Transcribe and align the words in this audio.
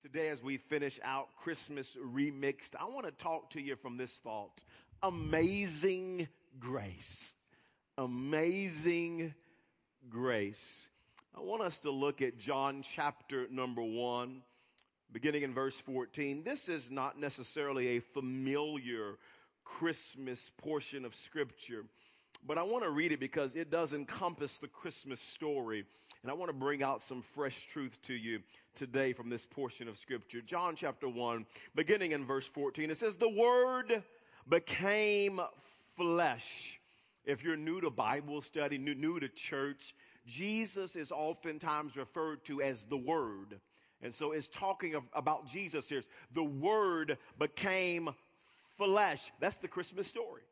Today, 0.00 0.28
as 0.28 0.40
we 0.40 0.58
finish 0.58 1.00
out 1.02 1.34
Christmas 1.34 1.96
remixed, 1.96 2.76
I 2.78 2.84
want 2.84 3.06
to 3.06 3.10
talk 3.10 3.50
to 3.50 3.60
you 3.60 3.74
from 3.74 3.96
this 3.96 4.14
thought 4.18 4.62
amazing 5.02 6.28
grace. 6.60 7.34
Amazing 7.96 9.34
grace. 10.08 10.88
I 11.36 11.40
want 11.40 11.62
us 11.62 11.80
to 11.80 11.90
look 11.90 12.22
at 12.22 12.38
John 12.38 12.82
chapter 12.82 13.48
number 13.50 13.82
one, 13.82 14.42
beginning 15.10 15.42
in 15.42 15.52
verse 15.52 15.80
14. 15.80 16.44
This 16.44 16.68
is 16.68 16.92
not 16.92 17.18
necessarily 17.18 17.96
a 17.96 17.98
familiar 17.98 19.18
Christmas 19.64 20.48
portion 20.48 21.04
of 21.04 21.12
scripture 21.12 21.84
but 22.46 22.58
I 22.58 22.62
want 22.62 22.84
to 22.84 22.90
read 22.90 23.12
it 23.12 23.20
because 23.20 23.56
it 23.56 23.70
does 23.70 23.92
encompass 23.92 24.58
the 24.58 24.68
Christmas 24.68 25.20
story. 25.20 25.84
And 26.22 26.30
I 26.30 26.34
want 26.34 26.48
to 26.48 26.56
bring 26.56 26.82
out 26.82 27.02
some 27.02 27.22
fresh 27.22 27.66
truth 27.66 28.00
to 28.02 28.14
you 28.14 28.40
today 28.74 29.12
from 29.12 29.28
this 29.28 29.44
portion 29.44 29.88
of 29.88 29.98
scripture. 29.98 30.40
John 30.40 30.74
chapter 30.74 31.08
1, 31.08 31.46
beginning 31.74 32.12
in 32.12 32.24
verse 32.24 32.46
14, 32.46 32.90
it 32.90 32.96
says, 32.96 33.16
The 33.16 33.28
Word 33.28 34.02
became 34.48 35.40
flesh. 35.96 36.80
If 37.24 37.44
you're 37.44 37.56
new 37.56 37.80
to 37.80 37.90
Bible 37.90 38.40
study, 38.40 38.78
new, 38.78 38.94
new 38.94 39.20
to 39.20 39.28
church, 39.28 39.94
Jesus 40.26 40.96
is 40.96 41.12
oftentimes 41.12 41.96
referred 41.96 42.44
to 42.46 42.62
as 42.62 42.84
the 42.84 42.96
Word. 42.96 43.60
And 44.00 44.14
so 44.14 44.32
it's 44.32 44.48
talking 44.48 44.94
of, 44.94 45.02
about 45.12 45.46
Jesus 45.46 45.88
here. 45.88 46.02
The 46.32 46.44
Word 46.44 47.18
became 47.38 48.10
flesh. 48.76 49.32
That's 49.40 49.56
the 49.56 49.68
Christmas 49.68 50.06
story 50.06 50.42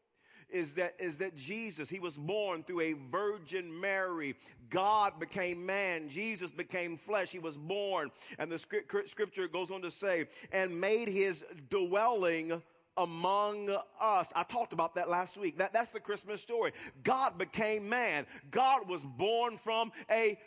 is 0.50 0.74
that, 0.74 0.94
is 0.98 1.18
that 1.18 1.36
Jesus, 1.36 1.88
he 1.88 1.98
was 1.98 2.16
born 2.16 2.62
through 2.62 2.80
a 2.80 2.92
Virgin 3.10 3.80
Mary. 3.80 4.36
God 4.70 5.18
became 5.18 5.64
man. 5.64 6.08
Jesus 6.08 6.50
became 6.50 6.96
flesh. 6.96 7.30
He 7.30 7.38
was 7.38 7.56
born. 7.56 8.10
And 8.38 8.50
the 8.50 8.58
scripture 8.58 9.48
goes 9.48 9.70
on 9.70 9.82
to 9.82 9.90
say, 9.90 10.26
and 10.52 10.80
made 10.80 11.08
his 11.08 11.44
dwelling 11.68 12.62
among 12.96 13.76
us. 14.00 14.32
I 14.34 14.42
talked 14.42 14.72
about 14.72 14.94
that 14.94 15.10
last 15.10 15.36
week. 15.36 15.58
That, 15.58 15.72
that's 15.72 15.90
the 15.90 16.00
Christmas 16.00 16.40
story. 16.40 16.72
God 17.02 17.36
became 17.36 17.88
man. 17.88 18.26
God 18.50 18.88
was 18.88 19.04
born 19.04 19.56
from 19.56 19.92
a 20.10 20.38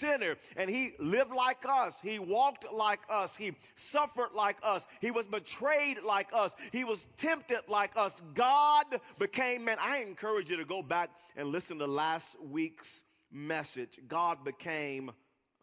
sinner 0.00 0.36
and 0.56 0.70
he 0.70 0.92
lived 0.98 1.32
like 1.32 1.64
us. 1.68 2.00
He 2.02 2.18
walked 2.18 2.66
like 2.72 3.00
us. 3.08 3.36
He 3.36 3.52
suffered 3.76 4.30
like 4.34 4.56
us. 4.62 4.86
He 5.00 5.10
was 5.10 5.26
betrayed 5.26 5.98
like 6.04 6.28
us. 6.32 6.54
He 6.72 6.84
was 6.84 7.06
tempted 7.16 7.60
like 7.68 7.92
us. 7.96 8.20
God 8.34 8.86
became 9.18 9.64
man. 9.64 9.76
I 9.80 9.98
encourage 9.98 10.50
you 10.50 10.56
to 10.56 10.64
go 10.64 10.82
back 10.82 11.10
and 11.36 11.48
listen 11.48 11.78
to 11.78 11.86
last 11.86 12.36
week's 12.42 13.04
message. 13.30 13.98
God 14.08 14.44
became 14.44 15.12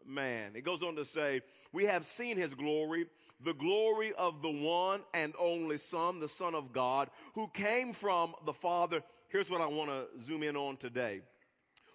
man. 0.06 0.52
It 0.56 0.64
goes 0.64 0.84
on 0.84 0.96
to 0.96 1.06
say, 1.06 1.42
We 1.74 1.86
have 1.86 2.06
seen 2.06 2.38
his 2.38 2.54
glory, 2.54 3.08
the 3.44 3.54
glory 3.54 4.14
of 4.14 4.42
the 4.42 4.50
one 4.50 5.02
and 5.14 5.34
only 5.40 5.78
Son, 5.78 6.20
the 6.20 6.28
Son 6.28 6.56
of 6.56 6.72
God, 6.72 7.10
who 7.34 7.48
came 7.50 7.94
from 7.94 8.34
the 8.46 8.54
Father. 8.54 9.02
Here's 9.30 9.50
what 9.50 9.62
I 9.62 9.68
want 9.68 9.90
to 9.90 10.22
zoom 10.22 10.44
in 10.44 10.56
on 10.56 10.78
today 10.78 11.22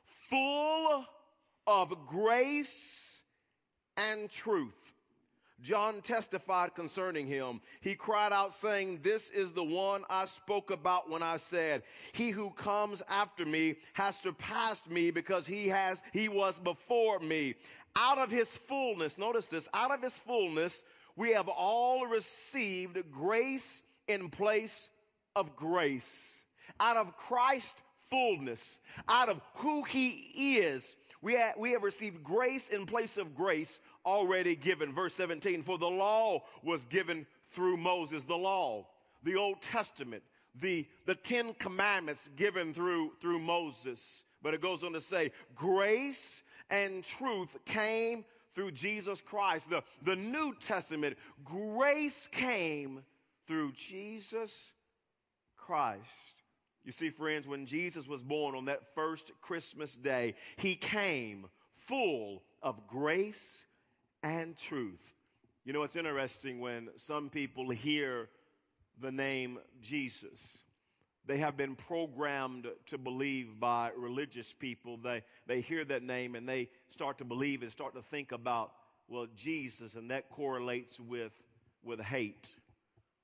full 0.05 1.05
of 1.67 2.07
grace 2.07 3.23
and 3.97 4.31
truth. 4.31 4.93
John 5.63 6.01
testified 6.01 6.75
concerning 6.75 7.27
him. 7.27 7.61
He 7.81 7.95
cried 7.95 8.33
out, 8.33 8.53
saying, 8.53 8.99
This 9.03 9.31
is 9.31 9.53
the 9.53 9.63
one 9.63 10.03
I 10.11 10.25
spoke 10.25 10.73
about 10.73 11.09
when 11.09 11.23
I 11.23 11.37
said, 11.37 11.83
He 12.13 12.31
who 12.31 12.51
comes 12.51 13.01
after 13.09 13.47
me 13.47 13.77
has 13.93 14.17
surpassed 14.17 14.91
me 14.91 15.13
because 15.13 15.47
he 15.47 15.69
has, 15.69 16.03
he 16.13 16.29
was 16.29 16.59
before 16.59 17.21
me. 17.21 17.55
Out 17.95 18.19
of 18.19 18.31
his 18.31 18.57
fullness, 18.57 19.19
notice 19.19 19.47
this, 19.47 19.69
out 19.73 19.93
of 19.93 20.03
his 20.03 20.19
fullness, 20.19 20.83
we 21.15 21.31
have 21.33 21.49
all 21.49 22.07
received 22.07 22.99
grace 23.13 23.83
in 24.09 24.31
place 24.31 24.89
of 25.37 25.55
grace. 25.55 26.43
Out 26.81 26.97
of 26.97 27.17
Christ's 27.17 27.81
fullness, 28.11 28.81
out 29.09 29.29
of 29.29 29.41
who 29.55 29.83
he 29.85 30.57
is, 30.59 30.97
we 31.23 31.35
have, 31.35 31.55
we 31.57 31.71
have 31.71 31.85
received 31.85 32.23
grace 32.25 32.69
in 32.69 32.85
place 32.85 33.17
of 33.17 33.35
grace 33.35 33.79
already 34.05 34.57
given. 34.57 34.93
Verse 34.93 35.15
17, 35.15 35.63
for 35.63 35.79
the 35.79 35.89
law 35.89 36.43
was 36.65 36.85
given 36.87 37.27
through 37.49 37.77
Moses, 37.77 38.25
the 38.25 38.35
law, 38.35 38.87
the 39.23 39.37
Old 39.37 39.63
Testament, 39.63 40.25
the, 40.61 40.87
the 41.07 41.15
Ten 41.15 41.55
Commandments 41.55 42.29
given 42.37 42.75
through, 42.75 43.13
through 43.21 43.39
Moses. 43.39 44.25
But 44.43 44.53
it 44.53 44.61
goes 44.61 44.83
on 44.83 44.93
to 44.95 45.01
say, 45.01 45.31
grace 45.55 46.43
and 46.71 47.05
truth 47.05 47.57
came 47.65 48.25
through 48.51 48.73
Jesus 48.73 49.21
Christ. 49.21 49.71
The, 49.71 49.83
the 50.03 50.17
New 50.17 50.55
Testament, 50.61 51.17
grace 51.45 52.29
came 52.33 53.03
through 53.47 53.73
Jesus 53.73 54.73
Christ. 55.57 56.42
You 56.85 56.93
see, 56.93 57.11
friends, 57.11 57.47
when 57.47 57.67
Jesus 57.67 58.09
was 58.09 58.23
born 58.23 58.55
on 58.55 58.65
that 58.65 58.95
first 58.95 59.31
Christmas 59.41 59.97
day, 59.97 60.35
he 60.57 60.75
came 60.75 61.47
full 61.75 62.43
of 62.63 62.87
grace 62.87 63.67
and 64.23 64.57
truth. 64.57 65.15
You 65.65 65.73
know, 65.73 65.85
it's 65.85 65.97
interesting 65.97 66.61
when 66.61 66.89
some 66.97 67.29
people 67.29 67.71
hear 67.71 68.29
the 69.01 69.13
name 69.13 69.59
Jesus. 69.81 70.59
They 71.25 71.39
have 71.39 71.57
been 71.57 71.77
programmed 71.77 72.67
to 72.87 72.99
believe 72.99 73.61
by 73.61 73.93
religious 73.97 74.53
people. 74.53 74.97
They, 74.97 75.23
they 75.47 75.61
hear 75.61 75.85
that 75.85 76.03
name 76.03 76.35
and 76.35 76.49
they 76.49 76.69
start 76.89 77.19
to 77.19 77.25
believe 77.25 77.63
and 77.63 77.71
start 77.71 77.95
to 77.95 78.03
think 78.03 78.33
about, 78.33 78.73
well, 79.07 79.29
Jesus, 79.37 79.95
and 79.95 80.11
that 80.11 80.31
correlates 80.31 80.99
with, 80.99 81.33
with 81.85 82.01
hate. 82.01 82.53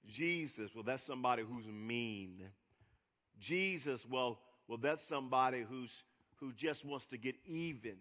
Jesus, 0.07 0.77
well, 0.77 0.85
that's 0.85 1.03
somebody 1.03 1.43
who's 1.43 1.69
mean. 1.69 2.45
Jesus, 3.41 4.07
well, 4.07 4.41
well, 4.67 4.79
that's 4.79 5.03
somebody 5.03 5.63
who's 5.69 6.05
who 6.37 6.53
just 6.53 6.85
wants 6.85 7.07
to 7.07 7.19
get 7.19 7.35
even 7.47 7.97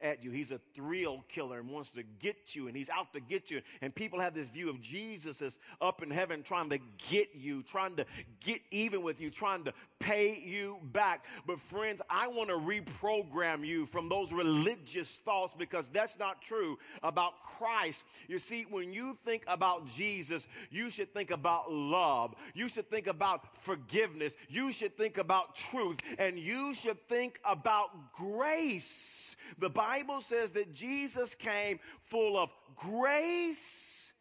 at 0.00 0.22
you. 0.22 0.30
He's 0.30 0.52
a 0.52 0.60
thrill 0.74 1.24
killer 1.28 1.58
and 1.58 1.68
wants 1.68 1.90
to 1.92 2.02
get 2.18 2.54
you, 2.54 2.68
and 2.68 2.76
he's 2.76 2.90
out 2.90 3.12
to 3.14 3.20
get 3.20 3.50
you. 3.50 3.60
And 3.80 3.94
people 3.94 4.20
have 4.20 4.34
this 4.34 4.48
view 4.48 4.68
of 4.68 4.80
Jesus 4.80 5.42
as 5.42 5.58
up 5.80 6.02
in 6.02 6.10
heaven 6.10 6.42
trying 6.42 6.70
to 6.70 6.78
get 7.08 7.28
you, 7.34 7.62
trying 7.62 7.96
to 7.96 8.06
get 8.44 8.60
even 8.70 9.02
with 9.02 9.20
you, 9.20 9.30
trying 9.30 9.64
to 9.64 9.72
pay 9.98 10.38
you 10.38 10.78
back. 10.92 11.24
But 11.46 11.60
friends, 11.60 12.02
I 12.10 12.28
want 12.28 12.50
to 12.50 12.56
reprogram 12.56 13.66
you 13.66 13.86
from 13.86 14.08
those 14.08 14.32
religious 14.32 15.18
thoughts 15.24 15.54
because 15.56 15.88
that's 15.88 16.18
not 16.18 16.42
true 16.42 16.78
about 17.02 17.42
Christ. 17.42 18.04
You 18.28 18.38
see, 18.38 18.66
when 18.68 18.92
you 18.92 19.14
think 19.14 19.44
about 19.46 19.86
Jesus, 19.86 20.46
you 20.70 20.90
should 20.90 21.12
think 21.14 21.30
about 21.30 21.72
love. 21.72 22.34
You 22.54 22.68
should 22.68 22.90
think 22.90 23.06
about 23.06 23.56
forgiveness. 23.56 24.36
You 24.48 24.72
should 24.72 24.96
think 24.96 25.18
about 25.18 25.54
truth 25.54 25.98
and 26.18 26.38
you 26.38 26.74
should 26.74 27.00
think 27.08 27.40
about 27.44 28.12
grace. 28.12 29.35
The 29.58 29.70
Bible 29.70 30.20
says 30.20 30.50
that 30.52 30.74
Jesus 30.74 31.34
came 31.34 31.78
full 32.00 32.36
of 32.36 32.52
grace 32.74 34.12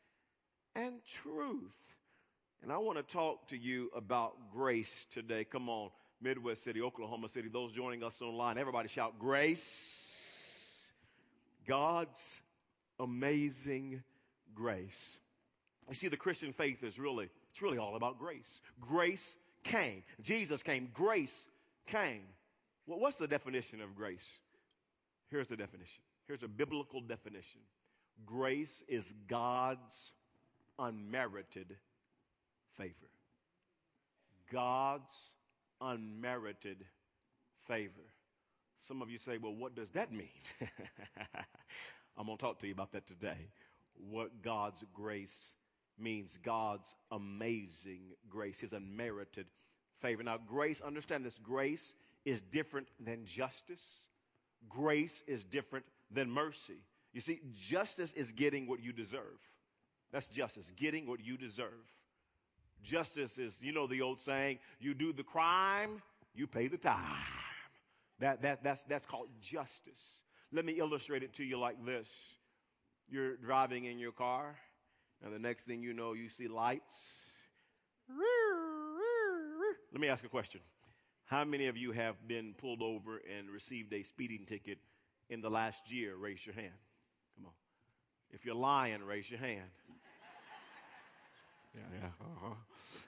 and 0.75 1.03
truth. 1.05 1.75
And 2.61 2.71
I 2.71 2.77
want 2.77 2.97
to 2.97 3.03
talk 3.03 3.47
to 3.49 3.57
you 3.57 3.91
about 3.95 4.33
grace 4.51 5.05
today. 5.11 5.43
Come 5.43 5.69
on, 5.69 5.89
Midwest 6.21 6.63
City, 6.63 6.81
Oklahoma 6.81 7.29
City, 7.29 7.47
those 7.47 7.71
joining 7.71 8.03
us 8.03 8.21
online, 8.21 8.57
everybody 8.57 8.87
shout 8.87 9.19
grace. 9.19 10.91
God's 11.67 12.41
amazing 12.99 14.03
grace. 14.53 15.19
You 15.87 15.93
see, 15.93 16.07
the 16.07 16.17
Christian 16.17 16.53
faith 16.53 16.83
is 16.83 16.99
really, 16.99 17.29
it's 17.51 17.61
really 17.61 17.77
all 17.77 17.95
about 17.95 18.17
grace. 18.17 18.61
Grace 18.79 19.35
came. 19.63 20.03
Jesus 20.21 20.63
came. 20.63 20.89
Grace 20.93 21.47
came. 21.85 22.21
Well, 22.87 22.99
what's 22.99 23.17
the 23.17 23.27
definition 23.27 23.81
of 23.81 23.95
grace? 23.95 24.39
Here's 25.35 25.49
the 25.49 25.57
definition. 25.57 26.01
Here's 26.29 26.43
a 26.43 26.47
biblical 26.47 27.01
definition. 27.01 27.59
Grace 28.25 28.85
is 28.87 29.13
God's 29.27 30.13
unmerited 30.79 31.75
favor. 32.77 32.93
God's 34.49 35.35
unmerited 35.81 36.85
favor. 37.67 38.13
Some 38.77 39.01
of 39.01 39.09
you 39.09 39.17
say, 39.17 39.37
well, 39.37 39.53
what 39.53 39.75
does 39.75 39.91
that 39.91 40.13
mean? 40.13 40.29
I'm 42.17 42.27
going 42.27 42.37
to 42.37 42.41
talk 42.41 42.59
to 42.59 42.67
you 42.67 42.73
about 42.73 42.93
that 42.93 43.05
today. 43.05 43.49
What 44.09 44.41
God's 44.41 44.85
grace 44.93 45.57
means 45.99 46.39
God's 46.41 46.95
amazing 47.11 48.03
grace, 48.29 48.61
His 48.61 48.71
unmerited 48.71 49.47
favor. 49.99 50.23
Now, 50.23 50.37
grace, 50.37 50.79
understand 50.79 51.25
this 51.25 51.39
grace 51.39 51.93
is 52.23 52.39
different 52.39 52.87
than 53.03 53.25
justice, 53.25 54.05
grace 54.69 55.23
is 55.27 55.43
different 55.43 55.85
than 56.11 56.29
mercy. 56.29 56.83
You 57.13 57.21
see, 57.21 57.39
justice 57.53 58.13
is 58.13 58.31
getting 58.31 58.67
what 58.67 58.83
you 58.83 58.91
deserve. 58.91 59.39
That's 60.11 60.27
justice, 60.27 60.71
getting 60.75 61.07
what 61.07 61.23
you 61.23 61.37
deserve. 61.37 61.93
Justice 62.83 63.37
is, 63.37 63.61
you 63.61 63.71
know, 63.71 63.87
the 63.87 64.01
old 64.01 64.19
saying, 64.19 64.59
you 64.79 64.93
do 64.93 65.11
the 65.11 65.23
crime, 65.23 66.01
you 66.33 66.47
pay 66.47 66.67
the 66.67 66.77
time. 66.77 67.23
That, 68.19 68.41
that, 68.43 68.63
that's, 68.63 68.83
that's 68.83 69.05
called 69.05 69.27
justice. 69.41 70.23
Let 70.51 70.65
me 70.65 70.73
illustrate 70.73 71.23
it 71.23 71.33
to 71.35 71.43
you 71.43 71.57
like 71.57 71.83
this. 71.85 72.35
You're 73.09 73.35
driving 73.37 73.85
in 73.85 73.99
your 73.99 74.11
car, 74.11 74.55
and 75.23 75.33
the 75.33 75.39
next 75.39 75.65
thing 75.65 75.81
you 75.81 75.93
know, 75.93 76.13
you 76.13 76.29
see 76.29 76.47
lights. 76.47 77.31
Let 79.91 80.01
me 80.01 80.07
ask 80.07 80.23
a 80.23 80.29
question. 80.29 80.61
How 81.25 81.43
many 81.43 81.67
of 81.67 81.77
you 81.77 81.91
have 81.91 82.15
been 82.27 82.53
pulled 82.57 82.81
over 82.81 83.21
and 83.37 83.49
received 83.49 83.93
a 83.93 84.03
speeding 84.03 84.45
ticket 84.45 84.77
in 85.29 85.41
the 85.41 85.49
last 85.49 85.91
year? 85.91 86.15
Raise 86.15 86.45
your 86.45 86.55
hand. 86.55 86.73
Come 87.35 87.47
on. 87.47 87.51
If 88.31 88.45
you're 88.45 88.55
lying, 88.55 89.03
raise 89.03 89.29
your 89.29 89.39
hand. 89.39 89.69
Yeah, 91.73 91.81
yeah. 91.99 92.07
Uh-huh. 92.21 92.53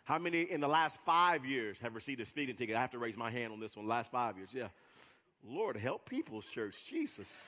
How 0.04 0.18
many 0.18 0.42
in 0.42 0.60
the 0.60 0.68
last 0.68 1.00
five 1.06 1.46
years 1.46 1.80
have 1.80 1.96
received 1.96 2.20
a 2.20 2.26
speeding 2.26 2.56
ticket? 2.56 2.76
I 2.76 2.82
have 2.82 2.92
to 2.92 3.00
raise 3.00 3.18
my 3.18 3.32
hand 3.32 3.54
on 3.54 3.60
this 3.60 3.78
one. 3.78 3.88
Last 3.88 4.12
five 4.12 4.36
years, 4.36 4.54
yeah. 4.54 4.68
Lord, 5.48 5.78
help 5.78 6.10
people's 6.10 6.48
church. 6.48 6.86
Jesus. 6.86 7.48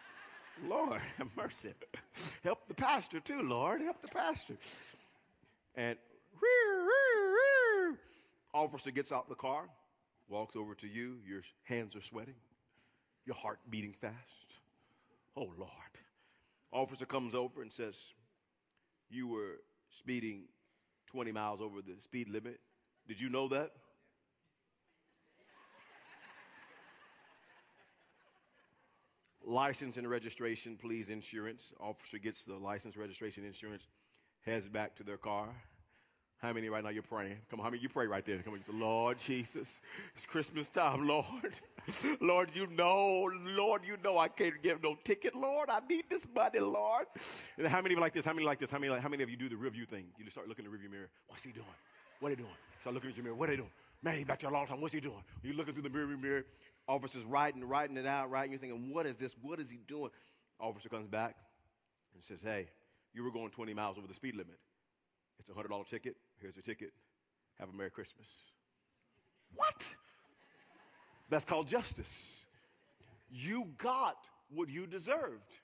Lord, 0.67 1.01
have 1.17 1.27
mercy. 1.35 1.73
Help 2.43 2.67
the 2.67 2.73
pastor 2.73 3.19
too, 3.19 3.41
Lord. 3.41 3.81
Help 3.81 4.01
the 4.01 4.07
pastor. 4.07 4.55
And 5.75 5.97
officer 8.53 8.91
gets 8.91 9.11
out 9.11 9.29
the 9.29 9.35
car, 9.35 9.65
walks 10.29 10.55
over 10.55 10.75
to 10.75 10.87
you. 10.87 11.17
Your 11.27 11.41
hands 11.63 11.95
are 11.95 12.01
sweating, 12.01 12.35
your 13.25 13.35
heart 13.35 13.59
beating 13.69 13.93
fast. 13.93 14.15
Oh, 15.35 15.51
Lord. 15.57 15.71
Officer 16.71 17.05
comes 17.05 17.33
over 17.33 17.61
and 17.61 17.71
says, 17.71 18.13
You 19.09 19.27
were 19.27 19.61
speeding 19.89 20.43
20 21.07 21.31
miles 21.31 21.61
over 21.61 21.81
the 21.81 21.99
speed 21.99 22.29
limit. 22.29 22.59
Did 23.07 23.19
you 23.19 23.29
know 23.29 23.47
that? 23.47 23.71
license 29.49 29.97
and 29.97 30.07
registration, 30.07 30.77
please, 30.79 31.09
insurance. 31.09 31.73
Officer 31.79 32.19
gets 32.19 32.45
the 32.45 32.55
license, 32.55 32.95
registration, 32.95 33.43
insurance, 33.43 33.87
heads 34.45 34.67
back 34.67 34.95
to 34.95 35.03
their 35.03 35.17
car. 35.17 35.49
How 36.41 36.53
many 36.53 36.69
right 36.69 36.81
now 36.81 36.89
you're 36.89 37.03
praying? 37.03 37.35
Come 37.49 37.59
on, 37.59 37.65
how 37.65 37.69
many 37.69 37.81
you 37.81 37.89
pray 37.89 38.07
right 38.07 38.25
there? 38.25 38.39
Come 38.39 38.53
on, 38.53 38.61
say, 38.61 38.71
Lord 38.73 39.17
Jesus, 39.19 39.81
it's 40.15 40.25
Christmas 40.25 40.69
time, 40.69 41.05
Lord. 41.05 41.59
Lord, 42.21 42.55
you 42.55 42.65
know, 42.67 43.29
Lord, 43.57 43.81
you 43.85 43.97
know 44.01 44.17
I 44.17 44.29
can't 44.29 44.63
give 44.63 44.81
no 44.81 44.95
ticket, 45.03 45.35
Lord. 45.35 45.69
I 45.69 45.81
need 45.89 46.05
this 46.09 46.25
money, 46.33 46.59
Lord. 46.59 47.07
And 47.57 47.67
how 47.67 47.81
many 47.81 47.95
like 47.95 48.13
this? 48.13 48.23
How 48.23 48.31
many 48.31 48.45
like 48.45 48.57
this? 48.57 48.71
How 48.71 48.79
many, 48.79 48.89
like, 48.89 49.01
how 49.01 49.09
many 49.09 49.21
of 49.21 49.29
you 49.29 49.35
do 49.35 49.49
the 49.49 49.57
review 49.57 49.85
thing? 49.85 50.05
You 50.17 50.23
just 50.23 50.35
start 50.35 50.47
looking 50.47 50.63
in 50.63 50.71
the 50.71 50.73
review 50.73 50.89
mirror. 50.89 51.09
What's 51.27 51.43
he 51.43 51.51
doing? 51.51 51.65
What 52.21 52.29
are 52.29 52.31
he 52.31 52.35
doing? 52.37 52.55
Start 52.79 52.93
looking 52.93 53.09
at 53.09 53.17
your 53.17 53.25
mirror. 53.25 53.35
What 53.35 53.49
are 53.49 53.51
they 53.51 53.57
doing? 53.57 53.71
Man, 54.01 54.15
he's 54.15 54.23
back 54.23 54.39
there 54.39 54.49
a 54.49 54.53
long 54.53 54.65
time. 54.65 54.79
What's 54.79 54.93
he 54.93 55.01
doing? 55.01 55.21
You're 55.43 55.55
looking 55.55 55.73
through 55.73 55.83
the 55.83 55.89
mirror, 55.89 56.07
mirror. 56.07 56.45
Officer's 56.87 57.25
writing, 57.25 57.67
writing 57.67 57.97
it 57.97 58.05
out, 58.05 58.31
writing. 58.31 58.51
You're 58.51 58.61
thinking, 58.61 58.93
what 58.93 59.05
is 59.05 59.17
this? 59.17 59.35
What 59.41 59.59
is 59.59 59.69
he 59.69 59.79
doing? 59.87 60.09
Officer 60.57 60.87
comes 60.87 61.07
back 61.07 61.35
and 62.15 62.23
says, 62.23 62.41
hey, 62.41 62.69
you 63.13 63.25
were 63.25 63.31
going 63.31 63.49
20 63.49 63.73
miles 63.73 63.97
over 63.97 64.07
the 64.07 64.13
speed 64.13 64.35
limit. 64.35 64.57
It's 65.39 65.49
a 65.49 65.53
$100 65.53 65.87
ticket. 65.87 66.15
Here's 66.39 66.55
your 66.55 66.63
ticket. 66.63 66.91
Have 67.59 67.69
a 67.69 67.73
Merry 67.73 67.89
Christmas. 67.89 68.43
What? 69.55 69.95
That's 71.29 71.45
called 71.45 71.67
justice. 71.67 72.45
You 73.31 73.69
got 73.77 74.27
what 74.49 74.69
you 74.69 74.87
deserved. 74.87 75.59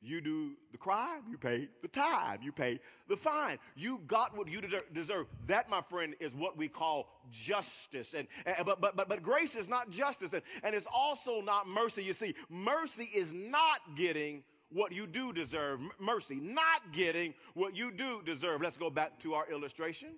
You 0.00 0.20
do 0.20 0.52
the 0.70 0.78
crime, 0.78 1.22
you 1.28 1.36
pay 1.36 1.68
the 1.82 1.88
time, 1.88 2.38
you 2.40 2.52
pay 2.52 2.78
the 3.08 3.16
fine. 3.16 3.58
You 3.74 4.00
got 4.06 4.36
what 4.36 4.46
you 4.46 4.60
deserve. 4.92 5.26
That, 5.48 5.68
my 5.68 5.80
friend, 5.80 6.14
is 6.20 6.36
what 6.36 6.56
we 6.56 6.68
call 6.68 7.08
justice. 7.32 8.14
And, 8.14 8.28
and 8.46 8.64
but, 8.64 8.80
but, 8.80 8.94
but, 8.94 9.08
but 9.08 9.22
grace 9.24 9.56
is 9.56 9.68
not 9.68 9.90
justice, 9.90 10.34
and, 10.34 10.42
and 10.62 10.72
it's 10.76 10.86
also 10.92 11.40
not 11.40 11.66
mercy. 11.66 12.04
You 12.04 12.12
see, 12.12 12.36
mercy 12.48 13.08
is 13.12 13.34
not 13.34 13.80
getting 13.96 14.44
what 14.70 14.92
you 14.92 15.06
do 15.06 15.32
deserve. 15.32 15.80
Mercy, 15.98 16.36
not 16.36 16.92
getting 16.92 17.34
what 17.54 17.76
you 17.76 17.90
do 17.90 18.22
deserve. 18.24 18.60
Let's 18.62 18.76
go 18.76 18.90
back 18.90 19.18
to 19.20 19.34
our 19.34 19.50
illustration. 19.50 20.08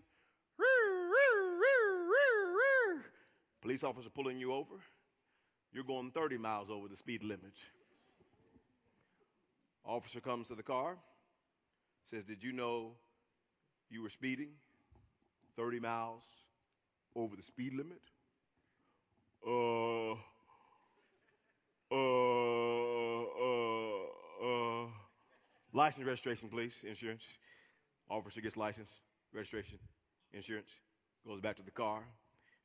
Police 3.61 3.85
officer 3.85 4.08
pulling 4.08 4.38
you 4.38 4.52
over. 4.52 4.76
You're 5.73 5.85
going 5.85 6.11
30 6.11 6.38
miles 6.38 6.70
over 6.70 6.88
the 6.88 6.97
speed 6.97 7.23
limit. 7.23 7.52
Officer 9.85 10.20
comes 10.20 10.49
to 10.49 10.55
the 10.55 10.62
car, 10.62 10.96
says, 12.05 12.25
Did 12.25 12.43
you 12.43 12.53
know 12.53 12.93
you 13.91 14.03
were 14.03 14.08
speeding 14.08 14.50
30 15.56 15.81
miles 15.81 16.25
over 17.14 17.37
the 17.37 17.43
speed 17.43 17.75
limit? 17.75 18.00
Uh, 19.46 20.12
uh, 21.93 21.96
uh. 21.96 23.59
License 25.72 26.06
registration, 26.06 26.49
please. 26.49 26.84
Insurance. 26.87 27.32
Officer 28.08 28.40
gets 28.40 28.56
license, 28.56 28.99
registration, 29.32 29.78
insurance. 30.32 30.76
Goes 31.26 31.40
back 31.40 31.56
to 31.56 31.62
the 31.62 31.70
car. 31.70 32.02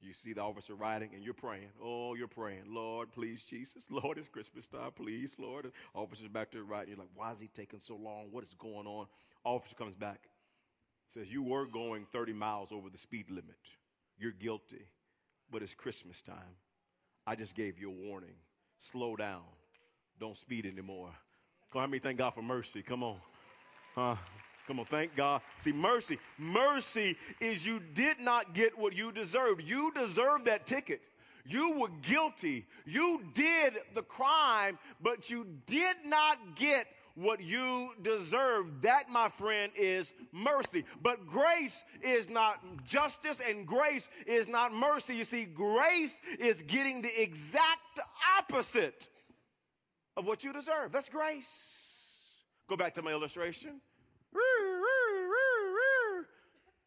You 0.01 0.13
see 0.13 0.33
the 0.33 0.41
officer 0.41 0.75
riding 0.75 1.11
and 1.13 1.23
you're 1.23 1.33
praying. 1.33 1.69
Oh, 1.81 2.15
you're 2.15 2.27
praying. 2.27 2.63
Lord, 2.67 3.11
please, 3.11 3.43
Jesus. 3.43 3.85
Lord, 3.89 4.17
it's 4.17 4.27
Christmas 4.27 4.67
time. 4.67 4.91
Please, 4.95 5.35
Lord. 5.39 5.71
officer's 5.93 6.27
back 6.27 6.51
there 6.51 6.63
riding. 6.63 6.89
You're 6.89 6.99
like, 6.99 7.09
why 7.15 7.31
is 7.31 7.39
he 7.39 7.47
taking 7.47 7.79
so 7.79 7.95
long? 7.95 8.27
What 8.31 8.43
is 8.43 8.53
going 8.55 8.87
on? 8.87 9.07
Officer 9.43 9.75
comes 9.75 9.95
back. 9.95 10.29
Says, 11.09 11.31
you 11.31 11.43
were 11.43 11.65
going 11.65 12.05
30 12.11 12.33
miles 12.33 12.71
over 12.71 12.89
the 12.89 12.97
speed 12.97 13.29
limit. 13.29 13.57
You're 14.17 14.31
guilty, 14.31 14.87
but 15.51 15.61
it's 15.61 15.75
Christmas 15.75 16.21
time. 16.21 16.57
I 17.27 17.35
just 17.35 17.55
gave 17.55 17.79
you 17.79 17.89
a 17.89 18.07
warning. 18.07 18.35
Slow 18.79 19.15
down. 19.15 19.43
Don't 20.19 20.37
speed 20.37 20.65
anymore. 20.65 21.11
On, 21.75 21.81
how 21.81 21.87
many 21.87 21.99
thank 21.99 22.17
God 22.17 22.33
for 22.33 22.41
mercy? 22.41 22.81
Come 22.81 23.03
on. 23.03 23.17
Huh? 23.95 24.15
Come 24.65 24.79
on, 24.79 24.85
thank 24.85 25.15
God. 25.15 25.41
See, 25.57 25.73
mercy, 25.73 26.17
mercy 26.37 27.17
is 27.39 27.65
you 27.65 27.81
did 27.93 28.19
not 28.19 28.53
get 28.53 28.77
what 28.77 28.95
you 28.95 29.11
deserved. 29.11 29.61
You 29.61 29.91
deserved 29.91 30.45
that 30.45 30.65
ticket. 30.65 31.01
You 31.45 31.73
were 31.73 31.89
guilty. 32.01 32.65
You 32.85 33.21
did 33.33 33.73
the 33.93 34.01
crime, 34.01 34.79
but 35.01 35.29
you 35.29 35.45
did 35.65 35.97
not 36.05 36.55
get 36.55 36.87
what 37.13 37.43
you 37.43 37.91
deserve. 38.01 38.81
That, 38.81 39.09
my 39.09 39.29
friend, 39.29 39.71
is 39.75 40.13
mercy. 40.31 40.85
But 41.03 41.27
grace 41.27 41.83
is 42.01 42.29
not 42.29 42.63
justice 42.85 43.41
and 43.47 43.67
grace 43.67 44.09
is 44.25 44.47
not 44.47 44.73
mercy. 44.73 45.15
You 45.15 45.25
see, 45.25 45.43
grace 45.43 46.19
is 46.39 46.61
getting 46.63 47.01
the 47.01 47.21
exact 47.21 47.99
opposite 48.37 49.09
of 50.17 50.25
what 50.25 50.43
you 50.43 50.53
deserve. 50.53 50.91
That's 50.91 51.09
grace. 51.09 52.35
Go 52.67 52.75
back 52.75 52.93
to 52.95 53.01
my 53.01 53.11
illustration. 53.11 53.81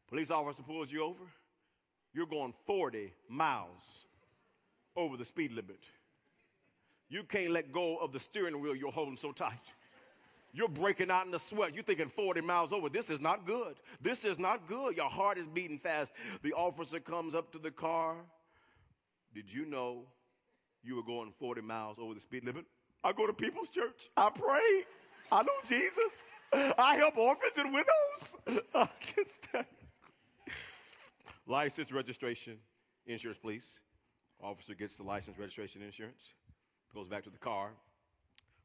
Police 0.09 0.31
officer 0.31 0.63
pulls 0.63 0.91
you 0.91 1.05
over. 1.05 1.25
You're 2.15 2.27
going 2.27 2.55
40 2.67 3.13
miles 3.29 4.07
over 4.97 5.17
the 5.17 5.25
speed 5.25 5.53
limit. 5.53 5.81
You 7.11 7.23
can't 7.23 7.51
let 7.51 7.73
go 7.73 7.97
of 7.97 8.13
the 8.13 8.19
steering 8.19 8.61
wheel 8.61 8.75
you're 8.75 8.91
holding 8.91 9.17
so 9.17 9.33
tight. 9.33 9.73
You're 10.53 10.69
breaking 10.69 11.11
out 11.11 11.27
in 11.27 11.31
the 11.31 11.39
sweat. 11.39 11.75
You're 11.75 11.85
thinking 11.85 12.09
40 12.09 12.41
miles 12.41 12.73
over. 12.73 12.89
This 12.89 13.11
is 13.11 13.21
not 13.21 13.47
good. 13.47 13.77
This 14.01 14.25
is 14.25 14.39
not 14.39 14.67
good. 14.67 14.97
Your 14.97 15.11
heart 15.11 15.39
is 15.39 15.47
beating 15.47 15.79
fast. 15.79 16.13
The 16.43 16.55
officer 16.55 17.01
comes 17.01 17.35
up 17.35 17.53
to 17.53 17.59
the 17.59 17.71
car. 17.71 18.17
Did 19.35 19.53
you 19.53 19.67
know 19.67 20.05
you 20.83 20.97
were 20.97 21.03
going 21.03 21.33
40 21.39 21.61
miles 21.61 21.99
over 21.99 22.15
the 22.15 22.21
speed 22.21 22.45
limit? 22.45 22.65
I 23.09 23.13
go 23.13 23.27
to 23.27 23.33
people's 23.33 23.71
church. 23.71 24.11
I 24.19 24.29
pray. 24.29 24.85
I 25.33 25.43
know 25.43 25.49
Jesus. 25.67 26.25
I 26.53 26.97
help 26.97 27.17
orphans 27.17 27.57
and 27.57 27.73
widows. 27.73 28.91
just, 29.15 29.49
license, 31.47 31.91
registration, 31.91 32.59
insurance, 33.07 33.39
please. 33.39 33.81
Officer 34.43 34.75
gets 34.75 34.99
the 34.99 35.05
license, 35.05 35.39
registration, 35.39 35.81
insurance, 35.81 36.35
goes 36.95 37.09
back 37.09 37.25
to 37.25 37.31
the 37.31 37.39
car, 37.39 37.71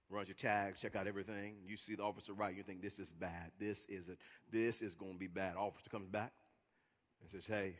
runs 0.10 0.28
your 0.28 0.36
tags, 0.36 0.82
check 0.82 0.98
out 0.98 1.08
everything. 1.08 1.56
You 1.66 1.78
see 1.78 1.96
the 1.96 2.04
officer 2.04 2.34
right, 2.34 2.54
you 2.54 2.64
think 2.64 2.82
this 2.82 3.00
is 3.00 3.14
bad. 3.14 3.52
This 3.58 3.86
is 3.86 4.10
a, 4.10 4.18
this 4.52 4.82
is 4.82 4.94
going 4.94 5.14
to 5.14 5.20
be 5.20 5.28
bad. 5.28 5.56
Officer 5.56 5.90
comes 5.90 6.10
back 6.10 6.34
and 7.22 7.32
says, 7.32 7.48
"Hey, 7.48 7.76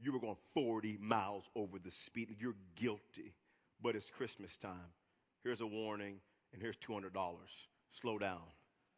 you 0.00 0.12
were 0.12 0.20
going 0.20 0.36
40 0.54 0.98
miles 1.00 1.50
over 1.56 1.80
the 1.80 1.90
speed. 1.90 2.36
You're 2.38 2.54
guilty, 2.76 3.34
but 3.82 3.96
it's 3.96 4.08
Christmas 4.08 4.56
time. 4.56 4.92
Here's 5.42 5.60
a 5.60 5.66
warning, 5.66 6.20
and 6.52 6.62
here's 6.62 6.76
$200. 6.76 7.10
Slow 7.92 8.18
down." 8.18 8.42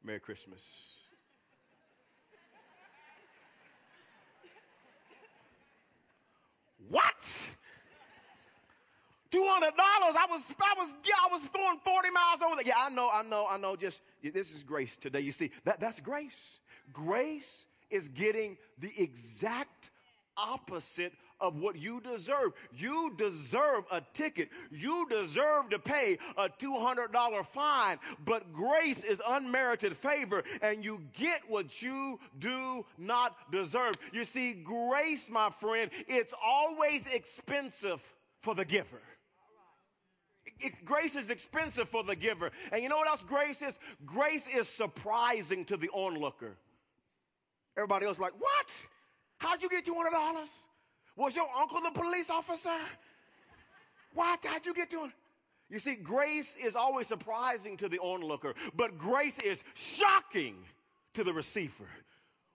Merry 0.04 0.20
Christmas. 0.20 0.96
what? 6.88 7.56
Two 9.30 9.46
hundred 9.48 9.74
dollars. 9.76 10.14
I 10.18 10.26
was, 10.28 10.54
I 10.60 10.74
was, 10.76 10.94
yeah, 11.04 11.14
I 11.24 11.32
was 11.32 11.48
going 11.48 11.78
forty 11.78 12.10
miles 12.10 12.42
over 12.44 12.56
there. 12.56 12.66
Yeah, 12.66 12.74
I 12.78 12.90
know, 12.90 13.08
I 13.10 13.22
know, 13.22 13.46
I 13.48 13.56
know. 13.56 13.76
Just 13.76 14.02
this 14.22 14.54
is 14.54 14.62
grace 14.62 14.96
today. 14.96 15.20
You 15.20 15.32
see, 15.32 15.50
that 15.64 15.80
that's 15.80 16.00
grace. 16.00 16.60
Grace 16.92 17.66
is 17.90 18.08
getting 18.08 18.58
the 18.78 18.90
exact 18.98 19.90
opposite 20.36 21.12
of 21.42 21.56
what 21.56 21.76
you 21.76 22.00
deserve. 22.00 22.52
You 22.72 23.12
deserve 23.18 23.84
a 23.90 24.00
ticket. 24.14 24.48
You 24.70 25.06
deserve 25.10 25.68
to 25.70 25.78
pay 25.78 26.16
a 26.38 26.48
$200 26.48 27.44
fine, 27.44 27.98
but 28.24 28.52
grace 28.52 29.02
is 29.02 29.20
unmerited 29.26 29.96
favor 29.96 30.44
and 30.62 30.84
you 30.84 31.02
get 31.12 31.42
what 31.48 31.82
you 31.82 32.18
do 32.38 32.86
not 32.96 33.50
deserve. 33.50 33.96
You 34.12 34.24
see, 34.24 34.54
grace, 34.54 35.28
my 35.28 35.50
friend, 35.50 35.90
it's 36.06 36.32
always 36.42 37.06
expensive 37.08 38.00
for 38.40 38.54
the 38.54 38.64
giver. 38.64 39.00
It, 40.60 40.84
grace 40.84 41.16
is 41.16 41.30
expensive 41.30 41.88
for 41.88 42.04
the 42.04 42.14
giver. 42.14 42.50
And 42.70 42.82
you 42.82 42.88
know 42.88 42.98
what 42.98 43.08
else 43.08 43.24
grace 43.24 43.62
is? 43.62 43.78
Grace 44.06 44.46
is 44.46 44.68
surprising 44.68 45.64
to 45.66 45.76
the 45.76 45.88
onlooker. 45.90 46.56
Everybody 47.76 48.06
else 48.06 48.18
like, 48.18 48.32
what? 48.38 48.72
How'd 49.38 49.62
you 49.62 49.68
get 49.68 49.84
$200? 49.84 49.92
Was 51.16 51.36
your 51.36 51.48
uncle 51.58 51.80
the 51.80 51.90
police 51.90 52.30
officer? 52.30 52.76
What? 54.14 54.44
How'd 54.44 54.66
you 54.66 54.74
get 54.74 54.90
to 54.90 55.04
him? 55.04 55.12
You 55.68 55.78
see, 55.78 55.94
grace 55.94 56.54
is 56.62 56.76
always 56.76 57.06
surprising 57.06 57.76
to 57.78 57.88
the 57.88 57.98
onlooker, 57.98 58.54
but 58.76 58.98
grace 58.98 59.38
is 59.38 59.64
shocking 59.74 60.56
to 61.14 61.24
the 61.24 61.32
receiver. 61.32 61.88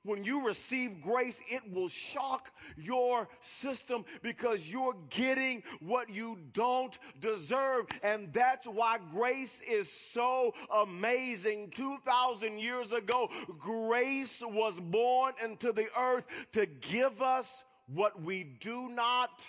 When 0.04 0.24
you 0.24 0.46
receive 0.46 1.02
grace, 1.02 1.42
it 1.50 1.62
will 1.74 1.90
shock 1.90 2.52
your 2.78 3.28
system 3.42 4.06
because 4.22 4.72
you're 4.72 4.96
getting 5.10 5.64
what 5.82 6.10
you 6.10 6.38
don't 6.54 6.98
deserve. 7.20 7.88
And 8.04 8.32
that's 8.32 8.68
why 8.68 9.00
grace 9.12 9.62
is 9.68 9.92
so 9.92 10.54
amazing. 10.74 11.72
2,000 11.72 12.58
years 12.58 12.94
ago, 12.94 13.30
grace 13.58 14.42
was 14.46 14.80
born 14.80 15.34
into 15.44 15.74
the 15.74 15.88
earth 16.00 16.26
to 16.54 16.66
give 16.68 17.22
us 17.22 17.66
what 17.94 18.22
we 18.22 18.44
do 18.44 18.90
not 18.90 19.46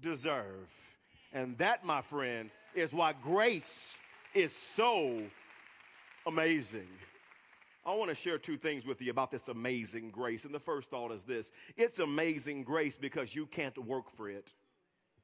deserve. 0.00 0.68
And 1.32 1.56
that, 1.58 1.84
my 1.84 2.00
friend, 2.00 2.50
is 2.74 2.92
why 2.92 3.14
grace 3.22 3.96
is 4.34 4.54
so 4.54 5.20
amazing. 6.26 6.88
I 7.84 7.94
want 7.94 8.10
to 8.10 8.14
share 8.14 8.38
two 8.38 8.56
things 8.56 8.86
with 8.86 9.00
you 9.00 9.10
about 9.10 9.30
this 9.30 9.48
amazing 9.48 10.10
grace. 10.10 10.44
And 10.44 10.54
the 10.54 10.60
first 10.60 10.90
thought 10.90 11.12
is 11.12 11.24
this 11.24 11.52
it's 11.76 11.98
amazing 11.98 12.64
grace 12.64 12.96
because 12.96 13.34
you 13.34 13.46
can't 13.46 13.76
work 13.78 14.10
for 14.10 14.28
it. 14.28 14.52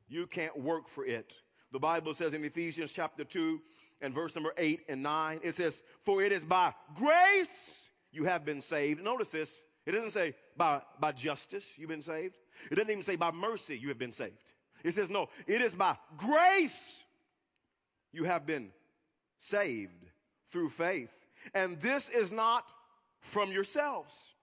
You 0.09 0.27
can't 0.27 0.59
work 0.59 0.89
for 0.89 1.05
it. 1.05 1.37
The 1.73 1.79
Bible 1.79 2.15
says 2.15 2.35
in 2.35 2.45
Ephesians 2.45 2.93
chapter 2.93 3.25
2 3.25 3.61
and 4.01 4.15
verse 4.15 4.35
number 4.35 4.53
8 4.57 4.83
and 4.89 5.03
9, 5.03 5.41
it 5.43 5.55
says, 5.55 5.83
For 6.03 6.23
it 6.23 6.31
is 6.31 6.45
by 6.45 6.73
grace 6.95 7.89
you 8.13 8.25
have 8.25 8.45
been 8.45 8.61
saved. 8.61 9.03
Notice 9.03 9.31
this. 9.31 9.63
It 9.85 9.93
doesn't 9.93 10.11
say 10.11 10.35
by, 10.57 10.81
by 11.01 11.13
justice 11.13 11.73
you've 11.77 11.89
been 11.89 12.03
saved. 12.03 12.37
It 12.71 12.77
doesn't 12.77 12.91
even 12.91 13.03
say 13.03 13.17
by 13.17 13.31
mercy 13.31 13.77
you 13.77 13.89
have 13.89 13.99
been 13.99 14.13
saved. 14.13 14.33
It 14.83 14.95
says, 14.95 15.09
no, 15.09 15.29
it 15.47 15.61
is 15.61 15.75
by 15.75 15.97
grace 16.17 17.05
you 18.13 18.25
have 18.25 18.47
been 18.47 18.71
saved 19.39 20.07
through 20.51 20.69
faith. 20.69 21.13
And 21.55 21.81
this 21.81 22.09
is 22.09 22.31
not 22.31 22.71
from 23.21 23.51
yourselves. 23.51 24.35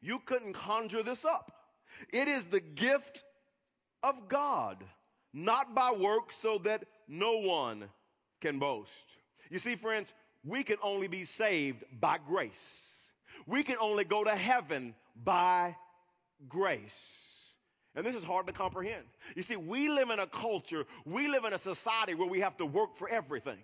You 0.00 0.20
couldn't 0.24 0.52
conjure 0.52 1.02
this 1.02 1.24
up. 1.24 1.52
It 2.12 2.28
is 2.28 2.46
the 2.46 2.60
gift 2.60 3.24
of 4.02 4.28
God, 4.28 4.84
not 5.32 5.74
by 5.74 5.92
works, 5.92 6.36
so 6.36 6.58
that 6.58 6.84
no 7.08 7.38
one 7.38 7.84
can 8.40 8.58
boast. 8.58 9.16
You 9.50 9.58
see, 9.58 9.74
friends, 9.74 10.12
we 10.44 10.62
can 10.62 10.76
only 10.82 11.08
be 11.08 11.24
saved 11.24 11.84
by 11.98 12.18
grace. 12.24 12.97
We 13.48 13.62
can 13.62 13.76
only 13.80 14.04
go 14.04 14.22
to 14.22 14.36
heaven 14.36 14.94
by 15.24 15.74
grace. 16.48 17.54
And 17.96 18.04
this 18.04 18.14
is 18.14 18.22
hard 18.22 18.46
to 18.46 18.52
comprehend. 18.52 19.04
You 19.34 19.42
see, 19.42 19.56
we 19.56 19.88
live 19.88 20.10
in 20.10 20.18
a 20.18 20.26
culture, 20.26 20.84
we 21.06 21.28
live 21.28 21.46
in 21.46 21.54
a 21.54 21.58
society 21.58 22.14
where 22.14 22.28
we 22.28 22.40
have 22.40 22.58
to 22.58 22.66
work 22.66 22.94
for 22.94 23.08
everything. 23.08 23.58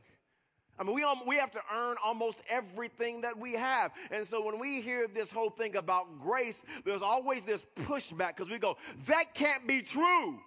I 0.79 0.85
mean, 0.85 0.97
we, 0.97 1.05
we 1.27 1.37
have 1.37 1.51
to 1.53 1.61
earn 1.73 1.97
almost 2.03 2.41
everything 2.49 3.21
that 3.21 3.39
we 3.39 3.53
have. 3.53 3.93
And 4.11 4.27
so 4.27 4.45
when 4.45 4.59
we 4.59 4.81
hear 4.81 5.07
this 5.07 5.31
whole 5.31 5.51
thing 5.51 5.77
about 5.77 6.19
grace, 6.19 6.63
there's 6.85 7.03
always 7.03 7.45
this 7.45 7.65
pushback 7.77 8.37
because 8.37 8.51
we 8.51 8.59
go, 8.59 8.79
that 9.07 9.35
can't 9.35 9.69
be 9.69 9.83
true. 9.83 10.41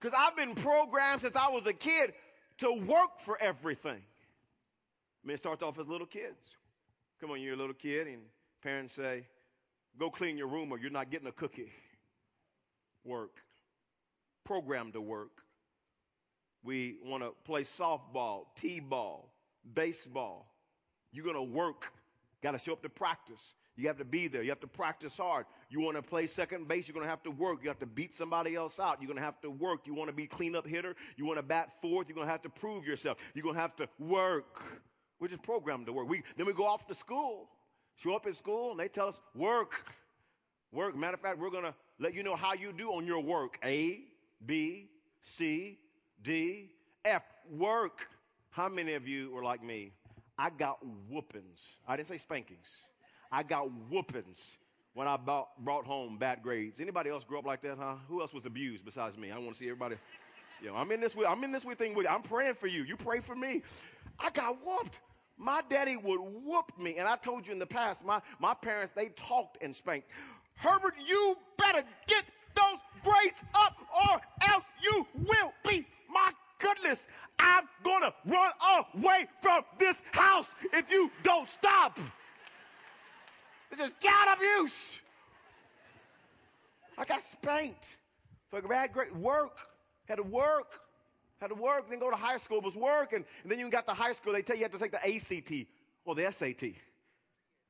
Because 0.00 0.16
I've 0.16 0.36
been 0.36 0.54
programmed 0.54 1.20
since 1.20 1.34
I 1.34 1.48
was 1.48 1.66
a 1.66 1.72
kid 1.72 2.14
to 2.58 2.72
work 2.72 3.18
for 3.18 3.36
everything. 3.42 4.00
I 4.00 5.26
mean, 5.26 5.34
it 5.34 5.38
starts 5.38 5.64
off 5.64 5.78
as 5.80 5.88
little 5.88 6.06
kids. 6.06 6.56
Come 7.20 7.30
on, 7.30 7.40
you're 7.40 7.54
a 7.54 7.56
little 7.56 7.74
kid, 7.74 8.06
and 8.06 8.22
parents 8.62 8.94
say, 8.94 9.26
go 9.98 10.10
clean 10.10 10.36
your 10.36 10.48
room 10.48 10.72
or 10.72 10.78
you're 10.78 10.90
not 10.90 11.10
getting 11.10 11.28
a 11.28 11.32
cookie. 11.32 11.72
Work. 13.04 13.42
Program 14.44 14.92
to 14.92 15.00
work. 15.00 15.42
We 16.62 16.96
want 17.04 17.22
to 17.22 17.32
play 17.44 17.62
softball, 17.62 18.46
t-ball, 18.56 19.30
baseball. 19.74 20.50
You're 21.12 21.24
going 21.24 21.36
to 21.36 21.42
work. 21.42 21.92
Got 22.42 22.52
to 22.52 22.58
show 22.58 22.72
up 22.72 22.82
to 22.82 22.88
practice. 22.88 23.54
You 23.76 23.88
have 23.88 23.98
to 23.98 24.04
be 24.04 24.28
there. 24.28 24.42
You 24.42 24.50
have 24.50 24.60
to 24.60 24.66
practice 24.66 25.16
hard. 25.16 25.46
You 25.68 25.80
want 25.80 25.96
to 25.96 26.02
play 26.02 26.26
second 26.26 26.68
base, 26.68 26.86
you're 26.86 26.94
going 26.94 27.04
to 27.04 27.10
have 27.10 27.22
to 27.24 27.30
work. 27.30 27.58
You 27.62 27.68
have 27.68 27.80
to 27.80 27.86
beat 27.86 28.14
somebody 28.14 28.54
else 28.54 28.78
out. 28.78 28.98
You're 29.00 29.08
going 29.08 29.18
to 29.18 29.24
have 29.24 29.40
to 29.42 29.50
work. 29.50 29.86
You 29.86 29.94
want 29.94 30.08
to 30.08 30.14
be 30.14 30.26
cleanup 30.26 30.66
hitter, 30.66 30.94
you 31.16 31.26
want 31.26 31.38
to 31.38 31.42
bat 31.42 31.70
fourth, 31.80 32.08
you're 32.08 32.14
going 32.14 32.26
to 32.26 32.32
have 32.32 32.42
to 32.42 32.48
prove 32.48 32.86
yourself. 32.86 33.18
You're 33.34 33.42
going 33.42 33.56
to 33.56 33.60
have 33.60 33.76
to 33.76 33.88
work. 33.98 34.62
We're 35.20 35.28
just 35.28 35.42
programmed 35.42 35.86
to 35.86 35.92
work. 35.92 36.08
We, 36.08 36.22
then 36.36 36.46
we 36.46 36.52
go 36.52 36.66
off 36.66 36.86
to 36.88 36.94
school, 36.94 37.48
show 37.96 38.14
up 38.14 38.26
at 38.26 38.34
school, 38.34 38.72
and 38.72 38.80
they 38.80 38.88
tell 38.88 39.08
us, 39.08 39.20
work. 39.34 39.84
Work. 40.72 40.96
Matter 40.96 41.14
of 41.14 41.20
fact, 41.20 41.38
we're 41.38 41.50
going 41.50 41.64
to 41.64 41.74
let 41.98 42.14
you 42.14 42.22
know 42.22 42.34
how 42.34 42.54
you 42.54 42.72
do 42.72 42.90
on 42.90 43.06
your 43.06 43.20
work. 43.20 43.58
A, 43.64 44.00
B, 44.44 44.90
C, 45.20 45.78
D, 46.22 46.72
F, 47.04 47.22
work. 47.48 48.08
How 48.50 48.68
many 48.68 48.94
of 48.94 49.06
you 49.06 49.30
were 49.30 49.42
like 49.42 49.62
me? 49.62 49.92
I 50.36 50.50
got 50.50 50.78
whoopings. 51.08 51.78
I 51.86 51.96
didn't 51.96 52.08
say 52.08 52.18
spankings. 52.18 52.88
I 53.30 53.44
got 53.44 53.70
whoopings 53.88 54.58
when 54.94 55.06
I 55.06 55.16
brought, 55.16 55.48
brought 55.58 55.86
home 55.86 56.18
bad 56.18 56.42
grades. 56.42 56.80
Anybody 56.80 57.10
else 57.10 57.24
grow 57.24 57.38
up 57.38 57.46
like 57.46 57.62
that, 57.62 57.78
huh? 57.78 57.96
Who 58.08 58.20
else 58.20 58.34
was 58.34 58.46
abused 58.46 58.84
besides 58.84 59.16
me? 59.16 59.30
I 59.30 59.38
want 59.38 59.50
to 59.50 59.54
see 59.54 59.66
everybody. 59.66 59.96
Know, 60.62 60.76
I'm 60.76 60.90
in 60.92 61.00
this. 61.00 61.14
I'm 61.28 61.44
in 61.44 61.52
this 61.52 61.64
weird 61.64 61.78
thing 61.78 61.94
with. 61.94 62.06
You. 62.06 62.10
I'm 62.10 62.22
praying 62.22 62.54
for 62.54 62.68
you. 62.68 62.84
You 62.84 62.96
pray 62.96 63.20
for 63.20 63.34
me. 63.34 63.62
I 64.18 64.30
got 64.30 64.58
whooped. 64.64 65.00
My 65.36 65.62
daddy 65.68 65.96
would 65.96 66.20
whoop 66.20 66.72
me, 66.78 66.96
and 66.96 67.08
I 67.08 67.16
told 67.16 67.46
you 67.46 67.52
in 67.52 67.58
the 67.58 67.66
past. 67.66 68.04
My 68.04 68.20
my 68.38 68.54
parents 68.54 68.92
they 68.94 69.08
talked 69.08 69.58
and 69.62 69.74
spanked. 69.74 70.08
Herbert, 70.56 70.94
you 71.04 71.36
better 71.58 71.82
get 72.06 72.24
those 72.54 72.78
grades 73.02 73.42
up, 73.56 73.76
or 74.08 74.20
else 74.48 74.64
you 74.80 75.06
will 75.26 75.52
be 75.68 75.84
my 76.14 76.30
goodness, 76.58 77.06
I'm 77.38 77.64
gonna 77.82 78.14
run 78.24 78.52
away 78.94 79.26
from 79.42 79.62
this 79.78 80.02
house 80.12 80.54
if 80.72 80.90
you 80.90 81.10
don't 81.22 81.48
stop. 81.48 81.98
This 83.70 83.80
is 83.80 83.92
child 83.98 84.38
abuse. 84.38 85.02
I 86.96 87.04
got 87.04 87.24
spanked 87.24 87.96
for 88.50 88.62
bad 88.62 88.92
great 88.92 89.14
work. 89.16 89.58
Had 90.06 90.16
to 90.16 90.22
work. 90.22 90.80
Had 91.40 91.48
to 91.48 91.54
work. 91.54 91.88
Then 91.90 91.98
go 91.98 92.10
to 92.10 92.16
high 92.16 92.36
school. 92.36 92.58
It 92.58 92.64
was 92.64 92.76
work. 92.76 93.12
And, 93.12 93.24
and 93.42 93.50
then 93.50 93.58
you 93.58 93.68
got 93.70 93.86
to 93.86 93.92
high 93.92 94.12
school. 94.12 94.32
They 94.32 94.42
tell 94.42 94.56
you 94.56 94.60
you 94.60 94.64
have 94.64 94.72
to 94.72 94.78
take 94.78 94.92
the 94.92 95.04
ACT 95.04 95.68
or 96.04 96.14
the 96.14 96.30
SAT. 96.30 96.74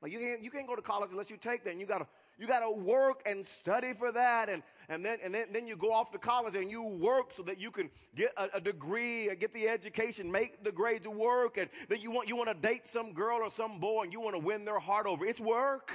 Like 0.01 0.11
you 0.11 0.19
can't, 0.19 0.43
you 0.43 0.51
can't 0.51 0.67
go 0.67 0.75
to 0.75 0.81
college 0.81 1.11
unless 1.11 1.29
you 1.29 1.37
take 1.37 1.63
that. 1.63 1.71
And 1.71 1.79
you 1.79 1.85
got 1.85 1.99
to 1.99 2.07
you 2.37 2.47
got 2.47 2.59
to 2.59 2.71
work 2.71 3.21
and 3.25 3.45
study 3.45 3.93
for 3.93 4.11
that. 4.11 4.49
And, 4.49 4.61
and, 4.89 5.05
then, 5.05 5.19
and 5.23 5.33
then, 5.33 5.47
then 5.51 5.67
you 5.67 5.77
go 5.77 5.91
off 5.91 6.11
to 6.11 6.17
college 6.17 6.55
and 6.55 6.69
you 6.69 6.83
work 6.83 7.31
so 7.31 7.43
that 7.43 7.59
you 7.59 7.71
can 7.71 7.89
get 8.13 8.33
a, 8.35 8.57
a 8.57 8.61
degree, 8.61 9.29
uh, 9.29 9.35
get 9.35 9.53
the 9.53 9.69
education, 9.69 10.29
make 10.29 10.63
the 10.63 10.71
grades 10.71 11.07
work. 11.07 11.57
And 11.57 11.69
then 11.87 12.01
you 12.01 12.11
want, 12.11 12.27
you 12.27 12.35
want 12.35 12.49
to 12.49 12.67
date 12.67 12.87
some 12.87 13.13
girl 13.13 13.39
or 13.41 13.49
some 13.49 13.79
boy 13.79 14.03
and 14.03 14.13
you 14.13 14.19
want 14.19 14.35
to 14.35 14.41
win 14.41 14.65
their 14.65 14.79
heart 14.79 15.05
over. 15.05 15.25
It's 15.25 15.39
work. 15.39 15.91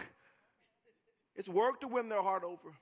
It's 1.37 1.49
work 1.49 1.81
to 1.81 1.89
win 1.89 2.09
their 2.09 2.23
heart 2.23 2.43
over. 2.43 2.75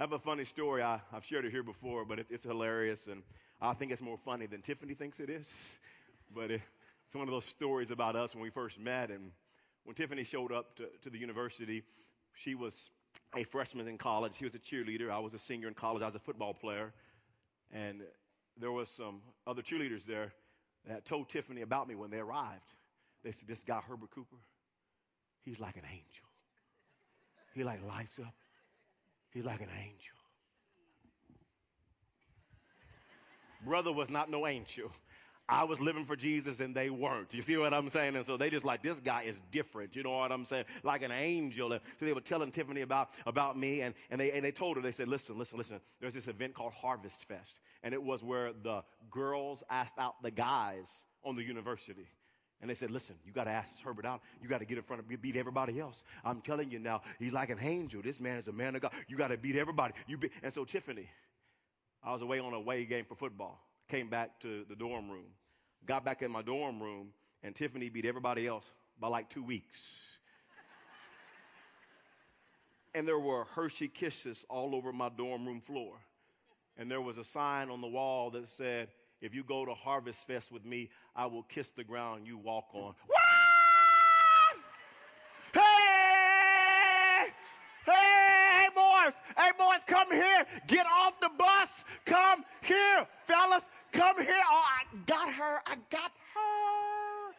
I 0.00 0.04
have 0.04 0.12
a 0.12 0.18
funny 0.18 0.44
story. 0.44 0.82
I, 0.82 0.98
have 1.12 1.26
shared 1.26 1.44
it 1.44 1.52
here 1.52 1.62
before, 1.62 2.06
but 2.06 2.18
it, 2.18 2.26
it's 2.30 2.44
hilarious. 2.44 3.06
And 3.06 3.22
I 3.60 3.74
think 3.74 3.92
it's 3.92 4.00
more 4.00 4.16
funny 4.16 4.46
than 4.46 4.62
Tiffany 4.62 4.94
thinks 4.94 5.20
it 5.20 5.28
is. 5.28 5.78
But 6.32 6.52
it, 6.52 6.60
it's 7.06 7.16
one 7.16 7.26
of 7.26 7.32
those 7.32 7.44
stories 7.44 7.90
about 7.90 8.14
us 8.14 8.36
when 8.36 8.42
we 8.42 8.50
first 8.50 8.78
met. 8.78 9.10
And 9.10 9.32
when 9.82 9.96
Tiffany 9.96 10.22
showed 10.22 10.52
up 10.52 10.76
to, 10.76 10.86
to 11.02 11.10
the 11.10 11.18
university, 11.18 11.82
she 12.34 12.54
was 12.54 12.88
a 13.34 13.42
freshman 13.42 13.88
in 13.88 13.98
college. 13.98 14.34
She 14.34 14.44
was 14.44 14.54
a 14.54 14.60
cheerleader. 14.60 15.10
I 15.10 15.18
was 15.18 15.34
a 15.34 15.40
senior 15.40 15.66
in 15.66 15.74
college. 15.74 16.02
I 16.02 16.04
was 16.04 16.14
a 16.14 16.20
football 16.20 16.54
player. 16.54 16.92
And 17.72 18.02
there 18.56 18.70
was 18.70 18.88
some 18.88 19.22
other 19.44 19.60
cheerleaders 19.60 20.06
there 20.06 20.32
that 20.86 21.04
told 21.04 21.28
Tiffany 21.28 21.62
about 21.62 21.88
me 21.88 21.96
when 21.96 22.10
they 22.10 22.20
arrived. 22.20 22.74
They 23.24 23.32
said, 23.32 23.48
this 23.48 23.64
guy, 23.64 23.80
Herbert 23.86 24.12
Cooper, 24.12 24.36
he's 25.44 25.58
like 25.58 25.76
an 25.76 25.84
angel. 25.90 26.28
He 27.54 27.64
like 27.64 27.80
lights 27.84 28.20
up. 28.20 28.34
He's 29.32 29.44
like 29.44 29.60
an 29.60 29.68
angel. 29.78 30.16
Brother 33.64 33.92
was 33.92 34.10
not 34.10 34.30
no 34.30 34.46
angel. 34.46 34.90
I 35.50 35.64
was 35.64 35.80
living 35.80 36.04
for 36.04 36.14
Jesus 36.14 36.60
and 36.60 36.74
they 36.74 36.90
weren't. 36.90 37.34
You 37.34 37.42
see 37.42 37.56
what 37.56 37.74
I'm 37.74 37.88
saying? 37.88 38.14
And 38.14 38.24
so 38.24 38.36
they 38.36 38.50
just 38.50 38.64
like, 38.64 38.82
this 38.82 39.00
guy 39.00 39.22
is 39.22 39.42
different. 39.50 39.96
You 39.96 40.04
know 40.04 40.16
what 40.18 40.30
I'm 40.30 40.44
saying? 40.44 40.64
Like 40.84 41.02
an 41.02 41.10
angel. 41.10 41.72
And 41.72 41.80
so 41.98 42.06
they 42.06 42.12
were 42.12 42.20
telling 42.20 42.52
Tiffany 42.52 42.82
about, 42.82 43.10
about 43.26 43.58
me 43.58 43.80
and, 43.80 43.94
and, 44.10 44.20
they, 44.20 44.30
and 44.30 44.44
they 44.44 44.52
told 44.52 44.76
her, 44.76 44.82
they 44.82 44.92
said, 44.92 45.08
listen, 45.08 45.36
listen, 45.36 45.58
listen. 45.58 45.80
There's 46.00 46.14
this 46.14 46.28
event 46.28 46.54
called 46.54 46.72
Harvest 46.72 47.26
Fest. 47.26 47.58
And 47.82 47.92
it 47.92 48.02
was 48.02 48.22
where 48.22 48.52
the 48.52 48.84
girls 49.10 49.64
asked 49.68 49.98
out 49.98 50.22
the 50.22 50.30
guys 50.30 50.88
on 51.24 51.34
the 51.34 51.42
university. 51.42 52.06
And 52.60 52.68
they 52.68 52.74
said, 52.74 52.90
listen, 52.90 53.16
you 53.24 53.32
got 53.32 53.44
to 53.44 53.50
ask 53.50 53.82
Herbert 53.82 54.04
out. 54.04 54.20
You 54.42 54.48
got 54.48 54.58
to 54.58 54.66
get 54.66 54.76
in 54.76 54.84
front 54.84 55.00
of, 55.00 55.22
beat 55.22 55.36
everybody 55.36 55.80
else. 55.80 56.04
I'm 56.24 56.42
telling 56.42 56.70
you 56.70 56.78
now, 56.78 57.00
he's 57.18 57.32
like 57.32 57.48
an 57.48 57.58
angel. 57.60 58.02
This 58.02 58.20
man 58.20 58.38
is 58.38 58.48
a 58.48 58.52
man 58.52 58.76
of 58.76 58.82
God. 58.82 58.92
You 59.08 59.16
got 59.16 59.28
to 59.28 59.38
beat 59.38 59.56
everybody. 59.56 59.94
You 60.06 60.18
be, 60.18 60.30
and 60.42 60.52
so 60.52 60.64
Tiffany, 60.64 61.08
I 62.04 62.12
was 62.12 62.20
away 62.20 62.38
on 62.38 62.52
a 62.52 62.56
away 62.56 62.84
game 62.84 63.06
for 63.06 63.14
football. 63.14 63.58
Came 63.88 64.08
back 64.08 64.40
to 64.40 64.64
the 64.68 64.76
dorm 64.76 65.10
room. 65.10 65.24
Got 65.86 66.04
back 66.04 66.20
in 66.20 66.30
my 66.30 66.42
dorm 66.42 66.82
room, 66.82 67.08
and 67.42 67.54
Tiffany 67.54 67.88
beat 67.88 68.04
everybody 68.04 68.46
else 68.46 68.70
by 68.98 69.08
like 69.08 69.30
two 69.30 69.42
weeks. 69.42 70.18
and 72.94 73.08
there 73.08 73.18
were 73.18 73.44
Hershey 73.54 73.88
kisses 73.88 74.44
all 74.50 74.74
over 74.74 74.92
my 74.92 75.08
dorm 75.08 75.46
room 75.46 75.60
floor. 75.62 75.94
And 76.76 76.90
there 76.90 77.00
was 77.00 77.16
a 77.16 77.24
sign 77.24 77.70
on 77.70 77.80
the 77.80 77.88
wall 77.88 78.30
that 78.30 78.48
said, 78.48 78.88
If 79.20 79.34
you 79.34 79.44
go 79.44 79.66
to 79.66 79.74
Harvest 79.74 80.26
Fest 80.26 80.50
with 80.50 80.64
me, 80.64 80.88
I 81.14 81.26
will 81.26 81.42
kiss 81.42 81.70
the 81.70 81.84
ground 81.84 82.26
you 82.26 82.38
walk 82.38 82.66
on. 82.72 82.94
What? 85.52 85.62
Hey! 85.62 87.32
Hey, 87.84 88.68
boys! 88.74 89.14
Hey, 89.36 89.50
boys, 89.58 89.84
come 89.86 90.10
here. 90.12 90.46
Get 90.66 90.86
off 90.86 91.18
the 91.20 91.30
bus. 91.36 91.84
Come 92.06 92.44
here, 92.62 93.06
fellas. 93.24 93.64
Come 93.92 94.22
here. 94.22 94.42
Oh, 94.50 94.64
I 94.64 94.84
got 95.06 95.32
her. 95.32 95.60
I 95.66 95.76
got 95.90 96.12
her. 96.34 97.34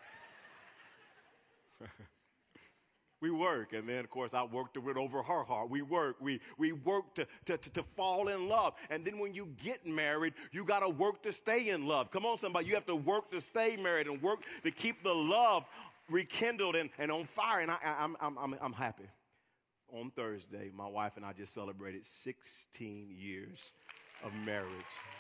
We 3.22 3.30
work. 3.30 3.74
And 3.74 3.88
then, 3.88 4.00
of 4.00 4.10
course, 4.10 4.34
I 4.34 4.44
work 4.44 4.74
to 4.74 4.82
win 4.82 4.98
over 4.98 5.22
her 5.22 5.44
heart. 5.44 5.70
We 5.70 5.84
work. 5.84 6.18
We, 6.20 6.42
we 6.58 6.72
work 6.72 7.14
to, 7.16 7.28
to, 7.46 7.58
to, 7.58 7.70
to 7.70 7.84
fall 7.84 8.28
in 8.28 8.50
love. 8.50 8.74
And 8.90 9.06
then 9.06 9.20
when 9.20 9.34
you 9.34 9.48
get 9.64 9.86
married, 9.86 10.34
you 10.52 10.66
got 10.66 10.80
to 10.80 10.90
work 10.90 11.22
to 11.24 11.32
stay 11.32 11.70
in 11.70 11.88
love. 11.88 12.12
Come 12.12 12.26
on, 12.26 12.38
somebody. 12.38 12.68
You 12.68 12.74
have 12.74 12.88
to 12.88 12.96
work 12.96 13.32
to 13.32 13.40
stay 13.40 13.78
married 13.78 14.08
and 14.08 14.22
work 14.22 14.40
to 14.64 14.72
keep 14.72 15.04
the 15.04 15.14
love 15.14 15.66
rekindled 16.10 16.76
and, 16.76 16.90
and 16.98 17.12
on 17.12 17.26
fire. 17.26 17.62
And 17.62 17.72
I, 17.72 17.78
I'm, 17.84 18.18
I'm, 18.20 18.38
I'm, 18.38 18.56
I'm 18.60 18.74
happy. 18.74 19.06
On 19.94 20.10
Thursday, 20.16 20.72
my 20.74 20.88
wife 20.88 21.18
and 21.18 21.26
I 21.26 21.34
just 21.34 21.54
celebrated 21.54 22.06
16 22.06 23.10
years 23.12 23.74
of 24.24 24.32
marriage. 24.46 24.70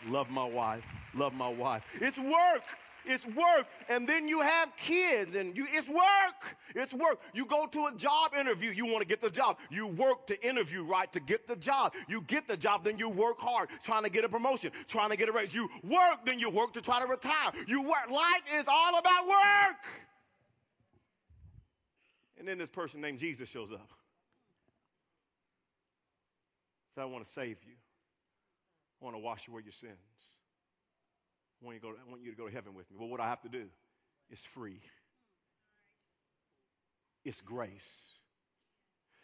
Love 0.07 0.29
my 0.29 0.45
wife. 0.45 0.85
Love 1.13 1.33
my 1.33 1.49
wife. 1.49 1.83
It's 1.99 2.17
work. 2.17 2.63
It's 3.05 3.25
work. 3.25 3.67
And 3.89 4.07
then 4.07 4.27
you 4.27 4.41
have 4.41 4.69
kids 4.77 5.35
and 5.35 5.55
you, 5.55 5.65
it's 5.69 5.89
work. 5.89 6.57
It's 6.75 6.93
work. 6.93 7.19
You 7.33 7.45
go 7.45 7.65
to 7.67 7.87
a 7.87 7.95
job 7.95 8.33
interview. 8.39 8.71
You 8.71 8.85
want 8.85 8.99
to 8.99 9.07
get 9.07 9.21
the 9.21 9.29
job. 9.29 9.57
You 9.69 9.87
work 9.87 10.27
to 10.27 10.47
interview, 10.47 10.83
right? 10.83 11.11
To 11.13 11.19
get 11.19 11.47
the 11.47 11.55
job. 11.55 11.93
You 12.07 12.21
get 12.21 12.47
the 12.47 12.57
job. 12.57 12.83
Then 12.83 12.97
you 12.97 13.09
work 13.09 13.39
hard 13.39 13.69
trying 13.83 14.03
to 14.03 14.09
get 14.09 14.23
a 14.25 14.29
promotion, 14.29 14.71
trying 14.87 15.09
to 15.09 15.17
get 15.17 15.29
a 15.29 15.31
raise. 15.31 15.53
You 15.53 15.69
work. 15.83 16.25
Then 16.25 16.39
you 16.39 16.49
work 16.49 16.73
to 16.73 16.81
try 16.81 16.99
to 16.99 17.07
retire. 17.07 17.51
You 17.67 17.81
work. 17.81 18.09
Life 18.09 18.43
is 18.55 18.65
all 18.67 18.97
about 18.97 19.27
work. 19.27 19.77
And 22.37 22.47
then 22.47 22.57
this 22.57 22.69
person 22.69 23.01
named 23.01 23.19
Jesus 23.19 23.49
shows 23.49 23.71
up. 23.71 23.89
So 26.95 27.01
I 27.01 27.05
want 27.05 27.23
to 27.23 27.29
save 27.29 27.57
you. 27.65 27.73
I 29.01 29.05
want 29.05 29.15
to 29.15 29.19
wash 29.19 29.47
away 29.47 29.61
your 29.63 29.71
sins. 29.71 30.10
I 31.61 31.65
want, 31.65 31.75
you 31.75 31.81
to 31.81 31.87
go, 31.87 31.93
I 31.93 32.09
want 32.09 32.23
you 32.23 32.31
to 32.31 32.37
go 32.37 32.47
to 32.47 32.53
heaven 32.53 32.73
with 32.73 32.89
me. 32.89 32.97
Well, 32.99 33.09
what 33.09 33.19
I 33.19 33.29
have 33.29 33.41
to 33.41 33.49
do 33.49 33.65
is 34.29 34.43
free. 34.43 34.79
It's 37.23 37.41
grace. 37.41 38.20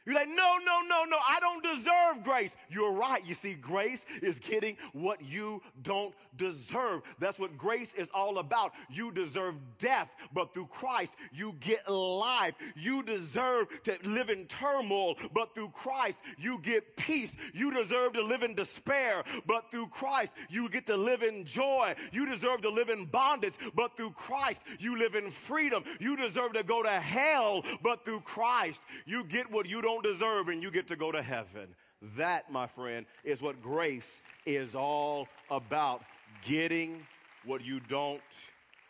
You're 0.08 0.16
like, 0.16 0.30
no, 0.30 0.58
no, 0.66 0.80
no, 0.88 1.04
no, 1.04 1.18
I 1.18 1.42
don't 1.42 1.62
deserve 1.62 2.24
grace. 2.24 2.56
You're 2.70 2.94
right. 2.94 3.22
You 3.28 3.36
see, 3.36 3.56
grace 3.56 4.06
is 4.22 4.40
getting 4.40 4.78
what 4.94 5.22
you 5.22 5.62
don't 5.82 6.14
deserve. 6.38 7.02
That's 7.20 7.38
what 7.38 7.58
grace 7.58 7.94
is 7.94 8.10
all 8.14 8.38
about. 8.38 8.72
You 8.90 9.12
deserve 9.12 9.56
death, 9.80 10.16
but 10.34 10.54
through 10.54 10.68
Christ, 10.68 11.16
you 11.34 11.58
get 11.60 11.90
life. 11.90 12.54
You 12.78 13.04
deserve 13.04 13.68
to 13.84 13.98
live 14.06 14.30
in 14.30 14.46
turmoil, 14.46 15.16
but 15.34 15.54
through 15.54 15.72
Christ, 15.72 16.20
you 16.38 16.60
get 16.60 16.96
peace. 16.96 17.36
You 17.54 17.70
deserve 17.70 18.14
to 18.14 18.24
live 18.24 18.44
in 18.44 18.56
despair, 18.56 19.26
but 19.46 19.70
through 19.70 19.88
Christ, 19.88 20.32
you 20.50 20.70
get 20.70 20.86
to 20.88 20.96
live 20.96 21.22
in 21.22 21.44
joy. 21.44 21.96
You 22.14 22.26
deserve 22.26 22.62
to 22.62 22.70
live 22.70 22.88
in 22.88 23.08
bondage, 23.08 23.56
but 23.76 23.98
through 23.98 24.12
Christ, 24.12 24.62
you 24.80 24.98
live 24.98 25.16
in 25.16 25.32
freedom. 25.32 25.84
You 26.00 26.16
deserve 26.16 26.54
to 26.54 26.64
go 26.64 26.82
to 26.82 26.98
hell, 26.98 27.66
but 27.84 28.06
through 28.06 28.22
Christ, 28.22 28.84
you 29.06 29.26
get 29.26 29.52
what 29.52 29.68
you 29.68 29.82
don't 29.82 29.97
don't 29.98 30.12
deserve 30.12 30.50
and 30.50 30.62
you 30.62 30.72
get 30.72 30.88
to 30.88 30.96
go 30.96 31.12
to 31.12 31.22
heaven. 31.22 31.76
That, 32.16 32.52
my 32.52 32.68
friend, 32.68 33.06
is 33.24 33.42
what 33.42 33.62
grace 33.62 34.22
is 34.46 34.76
all 34.76 35.28
about 35.50 36.04
getting 36.46 37.02
what 37.46 37.66
you 37.66 37.80
don't 37.80 38.22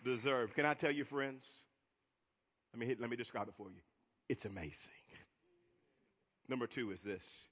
deserve. 0.03 0.53
Can 0.53 0.65
I 0.65 0.73
tell 0.73 0.91
you, 0.91 1.05
friends? 1.05 1.63
Let 2.73 2.79
me, 2.79 2.85
hit, 2.85 2.99
let 2.99 3.09
me 3.09 3.15
describe 3.15 3.47
it 3.47 3.53
for 3.55 3.69
you. 3.69 3.81
It's 4.27 4.45
amazing. 4.45 4.91
Number 6.49 6.67
two 6.67 6.91
is 6.91 7.01
this 7.01 7.47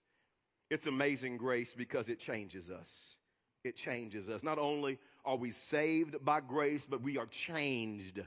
it's 0.70 0.88
amazing 0.88 1.38
grace 1.38 1.74
because 1.74 2.10
it 2.10 2.20
changes 2.20 2.70
us. 2.70 3.18
It 3.63 3.76
changes 3.76 4.30
us. 4.30 4.44
Not 4.44 4.60
only 4.60 5.00
are 5.24 5.38
we 5.38 5.52
saved 5.52 6.24
by 6.24 6.41
grace, 6.41 6.86
but 6.86 7.02
we 7.02 7.18
are 7.18 7.26
changed 7.26 8.22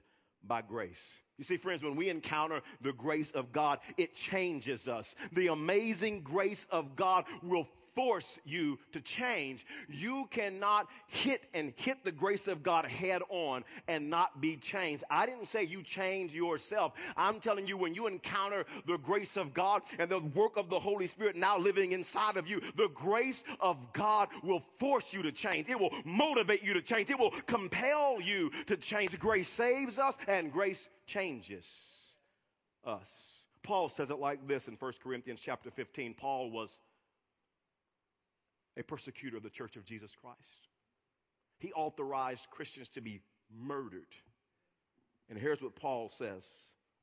by 0.46 0.62
grace. 0.62 1.18
You 1.38 1.44
see, 1.44 1.56
friends, 1.56 1.84
when 1.84 1.94
we 1.94 2.08
encounter 2.08 2.62
the 2.80 2.92
grace 2.92 3.30
of 3.30 3.52
God, 3.52 3.78
it 3.96 4.12
changes 4.12 4.88
us. 4.88 5.14
The 5.32 5.46
amazing 5.46 6.22
grace 6.22 6.66
of 6.70 6.96
God 6.96 7.26
will 7.44 7.68
force 7.98 8.38
you 8.44 8.78
to 8.92 9.00
change. 9.00 9.66
You 9.88 10.28
cannot 10.30 10.86
hit 11.08 11.48
and 11.52 11.72
hit 11.74 12.04
the 12.04 12.12
grace 12.12 12.46
of 12.46 12.62
God 12.62 12.84
head 12.84 13.22
on 13.28 13.64
and 13.88 14.08
not 14.08 14.40
be 14.40 14.56
changed. 14.56 15.02
I 15.10 15.26
didn't 15.26 15.48
say 15.48 15.64
you 15.64 15.82
change 15.82 16.32
yourself. 16.32 16.92
I'm 17.16 17.40
telling 17.40 17.66
you, 17.66 17.76
when 17.76 17.96
you 17.96 18.06
encounter 18.06 18.64
the 18.86 18.98
grace 18.98 19.36
of 19.36 19.52
God 19.52 19.82
and 19.98 20.08
the 20.08 20.20
work 20.20 20.56
of 20.56 20.70
the 20.70 20.78
Holy 20.78 21.08
Spirit 21.08 21.34
now 21.34 21.58
living 21.58 21.90
inside 21.90 22.36
of 22.36 22.46
you, 22.46 22.60
the 22.76 22.88
grace 22.94 23.42
of 23.58 23.92
God 23.92 24.28
will 24.44 24.60
force 24.78 25.12
you 25.12 25.24
to 25.24 25.32
change. 25.32 25.68
It 25.68 25.80
will 25.80 25.92
motivate 26.04 26.62
you 26.62 26.74
to 26.74 26.82
change. 26.82 27.10
It 27.10 27.18
will 27.18 27.32
compel 27.48 28.20
you 28.20 28.52
to 28.66 28.76
change. 28.76 29.18
Grace 29.18 29.48
saves 29.48 29.98
us 29.98 30.16
and 30.28 30.52
grace 30.52 30.88
changes 31.08 32.14
us. 32.84 33.42
Paul 33.64 33.88
says 33.88 34.12
it 34.12 34.20
like 34.20 34.46
this 34.46 34.68
in 34.68 34.74
1 34.74 34.92
Corinthians 35.02 35.40
chapter 35.40 35.72
15. 35.72 36.14
Paul 36.14 36.52
was 36.52 36.78
a 38.78 38.82
persecutor 38.82 39.36
of 39.36 39.42
the 39.42 39.50
church 39.50 39.76
of 39.76 39.84
Jesus 39.84 40.14
Christ. 40.14 40.68
He 41.58 41.72
authorized 41.72 42.48
Christians 42.50 42.88
to 42.90 43.00
be 43.00 43.20
murdered. 43.50 44.14
And 45.28 45.38
here's 45.38 45.62
what 45.62 45.74
Paul 45.74 46.08
says 46.08 46.46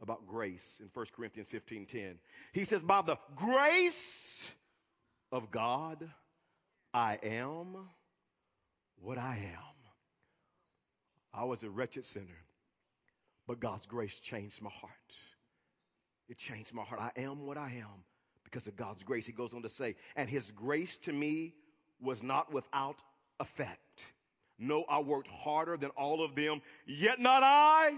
about 0.02 0.26
grace 0.26 0.82
in 0.82 0.90
1 0.90 1.14
Corinthians 1.14 1.50
15:10. 1.50 2.20
He 2.54 2.64
says, 2.64 2.84
"By 2.84 3.02
the 3.02 3.18
grace 3.36 4.52
of 5.32 5.52
God, 5.52 6.10
I 6.94 7.16
am 7.22 7.90
what 8.96 9.18
I 9.18 9.38
am. 9.38 9.92
I 11.34 11.44
was 11.44 11.64
a 11.64 11.70
wretched 11.70 12.06
sinner, 12.06 12.46
but 13.46 13.60
God's 13.60 13.86
grace 13.86 14.20
changed 14.20 14.62
my 14.62 14.70
heart. 14.70 15.16
It 16.30 16.38
changed 16.38 16.74
my 16.74 16.84
heart. 16.84 17.02
I 17.02 17.12
am 17.20 17.46
what 17.46 17.58
I 17.58 17.72
am 17.72 18.06
because 18.44 18.68
of 18.68 18.76
God's 18.76 19.04
grace. 19.04 19.26
He 19.26 19.34
goes 19.34 19.54
on 19.54 19.62
to 19.64 19.70
say, 19.70 19.96
and 20.16 20.30
his 20.30 20.52
grace 20.52 20.98
to 20.98 21.12
me 21.12 21.54
was 22.02 22.24
not 22.24 22.52
without 22.54 23.02
effect. 23.40 24.12
No, 24.58 24.86
I 24.88 25.00
worked 25.00 25.28
harder 25.28 25.78
than 25.78 25.90
all 25.92 26.24
of 26.24 26.36
them, 26.36 26.62
yet 26.86 27.20
not 27.20 27.44
I, 27.44 27.98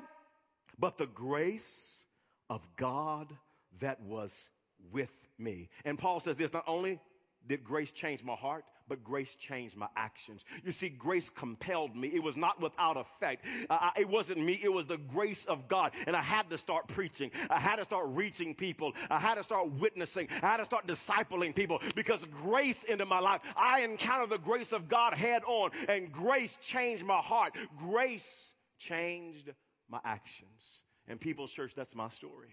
but 0.80 0.98
the 0.98 1.06
grace 1.06 2.06
of 2.50 2.68
God 2.76 3.32
that 3.80 4.02
was 4.02 4.50
with 4.92 5.12
me. 5.38 5.70
And 5.86 5.98
Paul 5.98 6.20
says 6.20 6.38
this 6.38 6.54
not 6.54 6.64
only 6.68 7.00
did 7.46 7.64
grace 7.64 7.92
change 7.92 8.24
my 8.24 8.34
heart, 8.34 8.66
but 8.88 9.04
grace 9.04 9.36
changed 9.36 9.78
my 9.78 9.88
actions. 9.95 10.45
You 10.63 10.71
see, 10.71 10.89
grace 10.89 11.30
compelled 11.30 11.95
me. 11.95 12.10
It 12.10 12.23
was 12.23 12.38
not 12.38 12.62
without 12.62 12.97
effect. 12.97 13.45
Uh, 13.69 13.91
it 13.97 14.08
wasn't 14.08 14.39
me, 14.39 14.60
it 14.63 14.71
was 14.71 14.86
the 14.86 14.97
grace 14.97 15.45
of 15.45 15.67
God. 15.67 15.93
And 16.06 16.15
I 16.15 16.21
had 16.21 16.50
to 16.50 16.58
start 16.58 16.88
preaching. 16.88 17.32
I 17.50 17.60
had 17.60 17.78
to 17.78 17.84
start 17.84 18.06
reaching 18.10 18.56
people. 18.56 18.93
I 19.10 19.19
had 19.19 19.36
to 19.36 19.43
start 19.43 19.69
witnessing. 19.73 20.28
I 20.41 20.47
had 20.47 20.58
to 20.58 20.65
start 20.65 20.88
discipling 20.88 21.54
people 21.54 21.82
because 21.95 22.23
grace 22.26 22.84
into 22.84 23.06
my 23.06 23.19
life. 23.19 23.41
I 23.56 23.82
encountered 23.82 24.30
the 24.30 24.38
grace 24.38 24.71
of 24.71 24.88
God 24.88 25.13
head 25.13 25.43
on, 25.45 25.71
and 25.89 26.12
grace 26.12 26.58
changed 26.62 27.06
my 27.06 27.17
heart. 27.17 27.56
Grace 27.78 28.54
changed 28.80 29.52
my 29.89 30.00
actions. 30.04 30.82
And 31.08 31.19
People's 31.19 31.52
Church, 31.52 31.73
that's 31.76 31.95
my 31.95 32.10
story. 32.10 32.50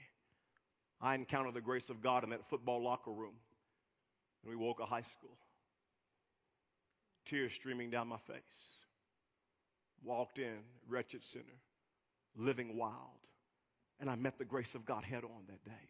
I 1.00 1.14
encountered 1.14 1.54
the 1.54 1.60
grace 1.60 1.90
of 1.90 2.02
God 2.02 2.24
in 2.24 2.30
that 2.30 2.48
football 2.48 2.82
locker 2.82 3.10
room. 3.10 3.34
And 4.42 4.50
we 4.50 4.56
woke 4.56 4.80
a 4.80 4.86
high 4.86 5.02
school 5.02 5.36
tears 7.24 7.52
streaming 7.52 7.90
down 7.90 8.08
my 8.08 8.18
face. 8.18 8.78
walked 10.02 10.38
in, 10.38 10.58
wretched 10.86 11.24
sinner, 11.24 11.60
living 12.36 12.76
wild. 12.76 13.28
And 14.00 14.10
I 14.10 14.16
met 14.16 14.38
the 14.38 14.44
grace 14.44 14.74
of 14.74 14.84
God 14.84 15.02
head 15.02 15.24
on 15.24 15.44
that 15.46 15.64
day. 15.64 15.88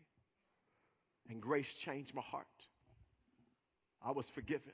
And 1.29 1.41
grace 1.41 1.75
changed 1.75 2.15
my 2.15 2.23
heart. 2.23 2.47
I 4.03 4.13
was 4.13 4.31
forgiven. 4.31 4.73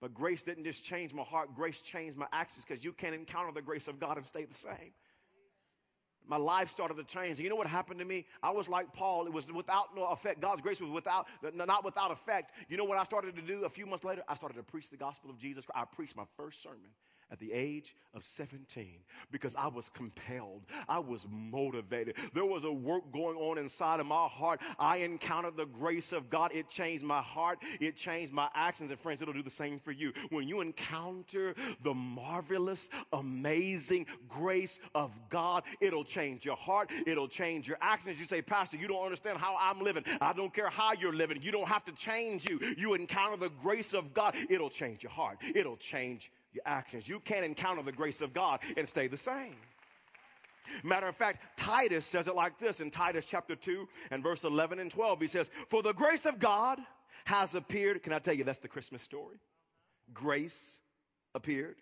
But 0.00 0.14
grace 0.14 0.42
didn't 0.42 0.64
just 0.64 0.84
change 0.84 1.12
my 1.12 1.22
heart, 1.22 1.54
grace 1.54 1.80
changed 1.80 2.16
my 2.16 2.26
actions 2.32 2.64
because 2.64 2.84
you 2.84 2.92
can't 2.92 3.14
encounter 3.14 3.52
the 3.52 3.62
grace 3.62 3.88
of 3.88 4.00
God 4.00 4.16
and 4.16 4.24
stay 4.24 4.44
the 4.44 4.54
same. 4.54 4.92
My 6.28 6.36
life 6.36 6.68
started 6.68 6.98
to 6.98 7.04
change. 7.04 7.40
You 7.40 7.48
know 7.48 7.56
what 7.56 7.66
happened 7.66 7.98
to 8.00 8.04
me? 8.04 8.26
I 8.42 8.50
was 8.50 8.68
like 8.68 8.92
Paul. 8.92 9.26
It 9.26 9.32
was 9.32 9.50
without 9.50 9.96
no 9.96 10.04
effect. 10.06 10.40
God's 10.40 10.60
grace 10.60 10.80
was 10.80 10.90
without, 10.90 11.26
not 11.54 11.84
without 11.84 12.10
effect. 12.10 12.52
You 12.68 12.76
know 12.76 12.84
what 12.84 12.98
I 12.98 13.04
started 13.04 13.34
to 13.36 13.42
do 13.42 13.64
a 13.64 13.68
few 13.68 13.86
months 13.86 14.04
later? 14.04 14.22
I 14.28 14.34
started 14.34 14.56
to 14.58 14.62
preach 14.62 14.90
the 14.90 14.98
gospel 14.98 15.30
of 15.30 15.38
Jesus 15.38 15.64
Christ. 15.64 15.86
I 15.90 15.94
preached 15.96 16.16
my 16.16 16.24
first 16.36 16.62
sermon 16.62 16.90
at 17.30 17.38
the 17.38 17.52
age 17.52 17.96
of 18.14 18.24
17 18.24 18.86
because 19.30 19.54
I 19.56 19.68
was 19.68 19.88
compelled. 19.88 20.62
I 20.88 20.98
was 20.98 21.26
motivated. 21.28 22.16
There 22.32 22.44
was 22.44 22.64
a 22.64 22.72
work 22.72 23.12
going 23.12 23.36
on 23.36 23.58
inside 23.58 24.00
of 24.00 24.06
my 24.06 24.26
heart. 24.26 24.60
I 24.78 24.98
encountered 24.98 25.56
the 25.56 25.66
grace 25.66 26.12
of 26.12 26.30
God. 26.30 26.52
It 26.54 26.68
changed 26.68 27.04
my 27.04 27.20
heart. 27.20 27.58
It 27.80 27.96
changed 27.96 28.32
my 28.32 28.48
actions. 28.54 28.90
And 28.90 28.98
friends, 28.98 29.22
it'll 29.22 29.34
do 29.34 29.42
the 29.42 29.50
same 29.50 29.78
for 29.78 29.92
you. 29.92 30.12
When 30.30 30.48
you 30.48 30.60
encounter 30.60 31.54
the 31.82 31.94
marvelous, 31.94 32.88
amazing 33.12 34.06
grace 34.28 34.80
of 34.94 35.12
God, 35.28 35.64
it'll 35.80 36.04
change 36.04 36.44
your 36.44 36.56
heart. 36.56 36.90
It'll 37.06 37.28
change 37.28 37.68
your 37.68 37.78
actions. 37.80 38.18
You 38.20 38.26
say, 38.26 38.42
Pastor, 38.42 38.76
you 38.76 38.88
don't 38.88 39.04
understand 39.04 39.38
how 39.38 39.56
I'm 39.60 39.80
living. 39.80 40.04
I 40.20 40.32
don't 40.32 40.52
care 40.52 40.70
how 40.70 40.92
you're 40.98 41.14
living. 41.14 41.40
You 41.42 41.52
don't 41.52 41.68
have 41.68 41.84
to 41.84 41.92
change 41.92 42.48
you. 42.48 42.58
You 42.76 42.94
encounter 42.94 43.36
the 43.36 43.50
grace 43.50 43.94
of 43.94 44.14
God. 44.14 44.34
It'll 44.48 44.70
change 44.70 45.02
your 45.02 45.12
heart. 45.12 45.38
It'll 45.54 45.76
change 45.76 46.30
your 46.52 46.62
actions. 46.66 47.08
You 47.08 47.20
can't 47.20 47.44
encounter 47.44 47.82
the 47.82 47.92
grace 47.92 48.20
of 48.20 48.32
God 48.32 48.60
and 48.76 48.86
stay 48.86 49.06
the 49.06 49.16
same. 49.16 49.56
Matter 50.82 51.08
of 51.08 51.16
fact, 51.16 51.56
Titus 51.56 52.04
says 52.04 52.28
it 52.28 52.34
like 52.34 52.58
this 52.58 52.80
in 52.80 52.90
Titus 52.90 53.24
chapter 53.24 53.56
2 53.56 53.88
and 54.10 54.22
verse 54.22 54.44
11 54.44 54.78
and 54.78 54.90
12. 54.90 55.20
He 55.20 55.26
says, 55.26 55.50
For 55.68 55.82
the 55.82 55.94
grace 55.94 56.26
of 56.26 56.38
God 56.38 56.78
has 57.24 57.54
appeared. 57.54 58.02
Can 58.02 58.12
I 58.12 58.18
tell 58.18 58.34
you 58.34 58.44
that's 58.44 58.58
the 58.58 58.68
Christmas 58.68 59.02
story? 59.02 59.36
Grace 60.12 60.80
appeared. 61.34 61.76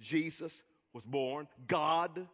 Jesus 0.00 0.62
was 0.92 1.06
born. 1.06 1.48
God 1.66 2.26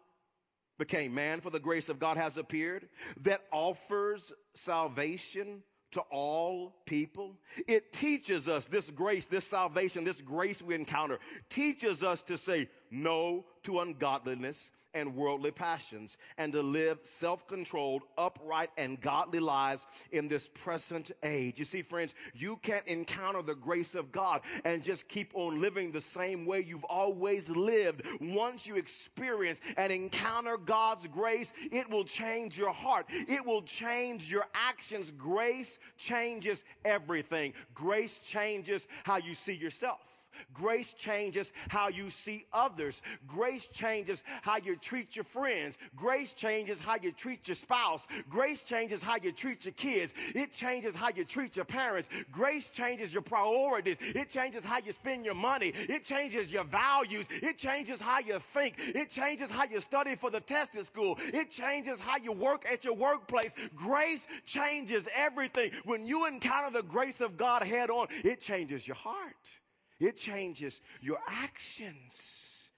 became 0.79 1.14
man, 1.14 1.40
for 1.40 1.51
the 1.51 1.61
grace 1.61 1.88
of 1.88 1.99
God 1.99 2.16
has 2.16 2.37
appeared 2.37 2.88
that 3.21 3.42
offers 3.53 4.33
salvation 4.55 5.62
to 5.93 6.01
all 6.11 6.75
people. 6.87 7.37
It 7.67 7.93
teaches 7.93 8.49
us 8.49 8.67
this 8.67 8.91
grace, 8.91 9.27
this 9.27 9.47
salvation, 9.47 10.05
this 10.05 10.21
grace 10.21 10.63
we 10.63 10.75
encounter, 10.75 11.19
teaches 11.49 12.03
us 12.03 12.23
to 12.25 12.37
say 12.37 12.69
no 12.91 13.45
to 13.64 13.81
ungodliness 13.81 14.70
and 14.94 15.14
worldly 15.14 15.51
passions 15.51 16.18
and 16.38 16.53
to 16.53 16.62
live 16.62 16.98
self 17.03 17.46
controlled, 17.46 18.03
upright, 18.18 18.70
and 18.77 19.01
godly 19.01 19.40
lives 19.40 19.87
in 20.11 20.29
this 20.29 20.48
present 20.48 21.11
age. 21.22 21.59
You 21.59 21.64
see, 21.64 21.83
friends, 21.83 22.14
you 22.35 22.57
can't 22.62 22.87
encounter 22.87 23.42
the 23.42 23.55
grace 23.55 23.94
of 23.94 24.12
God 24.12 24.42
and 24.64 24.83
just 24.83 25.09
keep 25.09 25.33
on 25.35 25.61
living 25.61 25.92
the 25.92 26.01
same 26.01 26.44
way 26.44 26.61
you've 26.61 26.85
always 26.85 27.48
lived. 27.48 28.03
Once 28.20 28.66
you 28.66 28.77
experience 28.77 29.61
and 29.77 29.92
encounter 29.92 30.57
God's 30.57 31.07
grace, 31.07 31.53
it 31.70 31.88
will 31.88 32.05
change 32.05 32.59
your 32.59 32.72
heart, 32.72 33.07
it 33.11 33.44
will 33.44 33.62
change 33.62 34.31
your 34.31 34.46
actions. 34.55 35.11
Grace 35.11 35.79
changes 35.96 36.64
everything, 36.85 37.53
grace 37.75 38.18
changes 38.18 38.87
how 39.05 39.16
you 39.16 39.35
see 39.35 39.55
yourself. 39.55 40.22
Grace 40.53 40.92
changes 40.95 41.53
how 41.68 41.88
you 41.88 42.11
see 42.11 42.47
others. 42.53 43.03
Grace 43.27 43.66
changes 43.68 44.23
how 44.42 44.57
you 44.57 44.77
treat 44.77 45.16
your 45.16 45.25
friends. 45.25 45.79
Grace 45.97 46.33
changes 46.33 46.81
how 46.81 46.97
you 47.01 47.12
treat 47.12 47.49
your 47.49 47.55
spouse. 47.55 48.07
Grace 48.29 48.62
changes 48.62 49.03
how 49.03 49.16
you 49.23 49.33
treat 49.33 49.64
your 49.64 49.75
kids. 49.75 50.14
It 50.35 50.53
changes 50.53 50.95
how 50.95 51.11
you 51.14 51.25
treat 51.25 51.57
your 51.57 51.64
parents. 51.64 52.09
Grace 52.31 52.68
changes 52.71 53.12
your 53.12 53.23
priorities. 53.23 53.99
It 54.01 54.31
changes 54.31 54.64
how 54.64 54.79
you 54.85 54.92
spend 54.92 55.25
your 55.25 55.35
money. 55.35 55.73
It 55.75 56.05
changes 56.05 56.53
your 56.53 56.64
values. 56.64 57.27
It 57.31 57.59
changes 57.59 58.01
how 58.01 58.21
you 58.21 58.38
think. 58.38 58.75
It 58.79 59.11
changes 59.11 59.51
how 59.51 59.64
you 59.64 59.81
study 59.81 60.14
for 60.14 60.31
the 60.31 60.40
test 60.40 60.77
at 60.77 60.87
school. 60.87 61.18
It 61.33 61.51
changes 61.51 62.01
how 62.01 62.16
you 62.16 62.33
work 62.33 62.64
at 62.71 62.85
your 62.85 62.95
workplace. 62.95 63.55
Grace 63.75 64.27
changes 64.45 65.09
everything. 65.14 65.71
When 65.85 66.07
you 66.07 66.27
encounter 66.27 66.71
the 66.71 66.83
grace 66.83 67.21
of 67.21 67.37
God 67.37 67.62
head 67.62 67.90
on, 67.90 68.09
it 68.25 68.40
changes 68.40 68.87
your 68.87 68.97
heart. 68.97 69.62
It 70.03 70.17
changes 70.17 70.81
your 71.01 71.19
actions. 71.29 72.71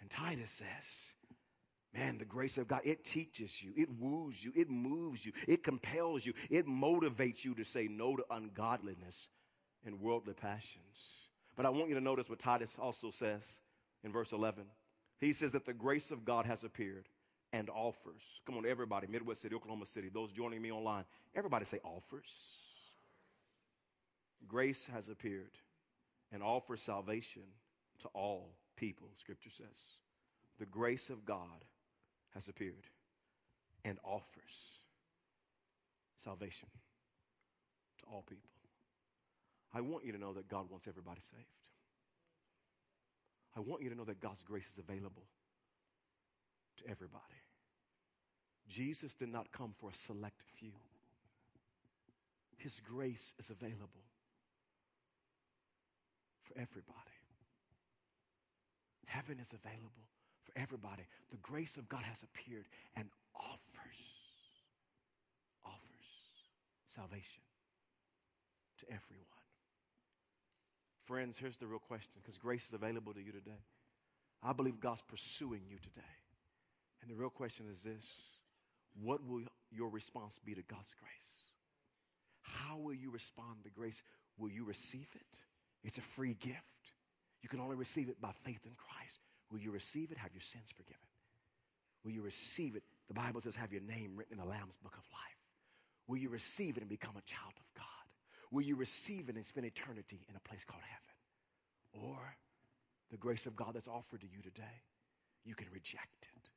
And 0.00 0.10
Titus 0.10 0.50
says, 0.50 1.14
Man, 1.94 2.18
the 2.18 2.24
grace 2.24 2.58
of 2.58 2.68
God, 2.68 2.82
it 2.84 3.02
teaches 3.02 3.62
you, 3.62 3.72
it 3.74 3.88
woos 3.98 4.44
you, 4.44 4.52
it 4.54 4.68
moves 4.68 5.24
you, 5.24 5.32
it 5.46 5.62
compels 5.62 6.24
you, 6.26 6.34
it 6.50 6.66
motivates 6.66 7.44
you 7.44 7.54
to 7.54 7.64
say 7.64 7.88
no 7.88 8.14
to 8.14 8.24
ungodliness 8.30 9.28
and 9.86 9.98
worldly 10.00 10.34
passions. 10.34 11.28
But 11.56 11.64
I 11.64 11.70
want 11.70 11.88
you 11.88 11.94
to 11.94 12.00
notice 12.00 12.28
what 12.28 12.38
Titus 12.38 12.76
also 12.80 13.10
says 13.10 13.62
in 14.04 14.12
verse 14.12 14.32
11. 14.32 14.64
He 15.18 15.32
says 15.32 15.52
that 15.52 15.64
the 15.64 15.72
grace 15.72 16.10
of 16.10 16.24
God 16.24 16.44
has 16.44 16.62
appeared 16.62 17.08
and 17.52 17.70
offers. 17.70 18.22
Come 18.44 18.58
on, 18.58 18.66
everybody, 18.66 19.06
Midwest 19.06 19.40
City, 19.40 19.56
Oklahoma 19.56 19.86
City, 19.86 20.10
those 20.12 20.30
joining 20.30 20.60
me 20.60 20.70
online, 20.70 21.04
everybody 21.34 21.64
say 21.64 21.80
offers. 21.82 22.30
Grace 24.46 24.88
has 24.92 25.08
appeared 25.08 25.50
and 26.32 26.42
offer 26.42 26.76
salvation 26.76 27.42
to 28.00 28.08
all 28.08 28.54
people, 28.76 29.08
Scripture 29.14 29.50
says. 29.50 29.98
The 30.58 30.66
grace 30.66 31.10
of 31.10 31.24
God 31.24 31.64
has 32.34 32.48
appeared 32.48 32.86
and 33.84 33.98
offers 34.04 34.82
salvation 36.16 36.68
to 38.00 38.06
all 38.06 38.24
people. 38.28 38.50
I 39.72 39.80
want 39.80 40.04
you 40.04 40.12
to 40.12 40.18
know 40.18 40.32
that 40.34 40.48
God 40.48 40.70
wants 40.70 40.88
everybody 40.88 41.20
saved. 41.20 41.44
I 43.56 43.60
want 43.60 43.82
you 43.82 43.90
to 43.90 43.96
know 43.96 44.04
that 44.04 44.20
God's 44.20 44.42
grace 44.42 44.70
is 44.72 44.78
available 44.78 45.24
to 46.78 46.88
everybody. 46.88 47.24
Jesus 48.68 49.14
did 49.14 49.30
not 49.30 49.50
come 49.52 49.72
for 49.72 49.90
a 49.90 49.94
select 49.94 50.44
few. 50.54 50.72
His 52.56 52.80
grace 52.80 53.34
is 53.38 53.50
available 53.50 54.04
for 56.48 56.58
everybody. 56.60 57.18
Heaven 59.06 59.38
is 59.40 59.52
available 59.52 60.08
for 60.42 60.52
everybody. 60.56 61.02
The 61.30 61.38
grace 61.38 61.76
of 61.76 61.88
God 61.88 62.02
has 62.02 62.22
appeared 62.22 62.66
and 62.96 63.08
offers, 63.34 64.00
offers 65.64 66.08
salvation 66.86 67.42
to 68.78 68.86
everyone. 68.86 69.24
Friends, 71.04 71.38
here's 71.38 71.56
the 71.56 71.66
real 71.66 71.78
question 71.78 72.20
because 72.22 72.36
grace 72.36 72.68
is 72.68 72.74
available 72.74 73.14
to 73.14 73.22
you 73.22 73.32
today. 73.32 73.64
I 74.42 74.52
believe 74.52 74.78
God's 74.78 75.02
pursuing 75.02 75.62
you 75.68 75.78
today. 75.78 76.14
And 77.00 77.10
the 77.10 77.14
real 77.14 77.30
question 77.30 77.66
is 77.70 77.82
this 77.82 78.06
What 79.02 79.26
will 79.26 79.42
your 79.70 79.88
response 79.88 80.38
be 80.38 80.54
to 80.54 80.62
God's 80.62 80.94
grace? 80.94 81.52
How 82.42 82.76
will 82.76 82.94
you 82.94 83.10
respond 83.10 83.64
to 83.64 83.70
grace? 83.70 84.02
Will 84.38 84.50
you 84.50 84.64
receive 84.64 85.08
it? 85.14 85.38
It's 85.88 85.96
a 85.96 86.02
free 86.02 86.34
gift. 86.34 86.92
You 87.40 87.48
can 87.48 87.60
only 87.60 87.74
receive 87.74 88.10
it 88.10 88.20
by 88.20 88.32
faith 88.44 88.60
in 88.66 88.72
Christ. 88.76 89.20
Will 89.50 89.58
you 89.58 89.70
receive 89.70 90.10
it? 90.10 90.18
Have 90.18 90.34
your 90.34 90.42
sins 90.42 90.70
forgiven? 90.70 91.00
Will 92.04 92.10
you 92.10 92.20
receive 92.20 92.76
it? 92.76 92.82
The 93.08 93.14
Bible 93.14 93.40
says, 93.40 93.56
have 93.56 93.72
your 93.72 93.80
name 93.80 94.14
written 94.14 94.34
in 94.34 94.38
the 94.38 94.44
Lamb's 94.44 94.76
book 94.76 94.98
of 94.98 95.04
life. 95.10 95.40
Will 96.06 96.18
you 96.18 96.28
receive 96.28 96.76
it 96.76 96.82
and 96.82 96.90
become 96.90 97.16
a 97.16 97.22
child 97.22 97.54
of 97.56 97.64
God? 97.74 98.04
Will 98.50 98.60
you 98.60 98.76
receive 98.76 99.30
it 99.30 99.36
and 99.36 99.46
spend 99.46 99.64
eternity 99.64 100.26
in 100.28 100.36
a 100.36 100.40
place 100.40 100.62
called 100.62 100.82
heaven? 100.84 102.06
Or 102.12 102.36
the 103.10 103.16
grace 103.16 103.46
of 103.46 103.56
God 103.56 103.70
that's 103.72 103.88
offered 103.88 104.20
to 104.20 104.26
you 104.26 104.42
today, 104.42 104.84
you 105.46 105.54
can 105.54 105.68
reject 105.72 106.28
it. 106.36 106.50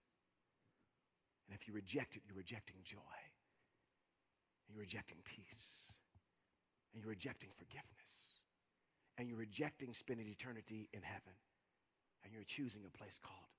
And 1.48 1.58
if 1.58 1.70
you 1.70 1.74
reject 1.74 2.18
it, 2.18 2.24
you're 2.28 2.36
rejecting 2.36 2.76
joy, 2.84 3.16
and 4.68 4.76
you're 4.76 4.82
rejecting 4.82 5.20
peace, 5.24 5.94
and 6.94 7.02
you're 7.02 7.12
rejecting 7.12 7.50
forgiveness 7.58 8.31
and 9.22 9.30
you're 9.30 9.38
rejecting 9.38 9.94
spending 9.94 10.28
eternity 10.28 10.90
in 10.94 11.02
heaven 11.04 11.38
and 12.24 12.34
you're 12.34 12.44
choosing 12.44 12.82
a 12.88 12.98
place 12.98 13.20
called 13.22 13.54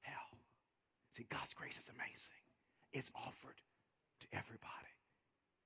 hell. 0.00 0.40
See, 1.12 1.26
God's 1.30 1.54
grace 1.54 1.78
is 1.78 1.88
amazing, 1.94 2.42
it's 2.92 3.12
offered 3.14 3.62
to 4.18 4.26
everybody. 4.32 4.90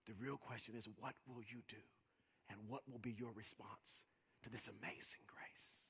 The 0.07 0.12
real 0.20 0.37
question 0.37 0.74
is, 0.76 0.87
what 0.98 1.14
will 1.26 1.40
you 1.40 1.62
do? 1.68 1.81
And 2.50 2.59
what 2.68 2.83
will 2.90 2.98
be 2.98 3.12
your 3.12 3.33
response 3.35 4.05
to 4.42 4.50
this 4.50 4.68
amazing 4.68 5.24
grace? 5.26 5.88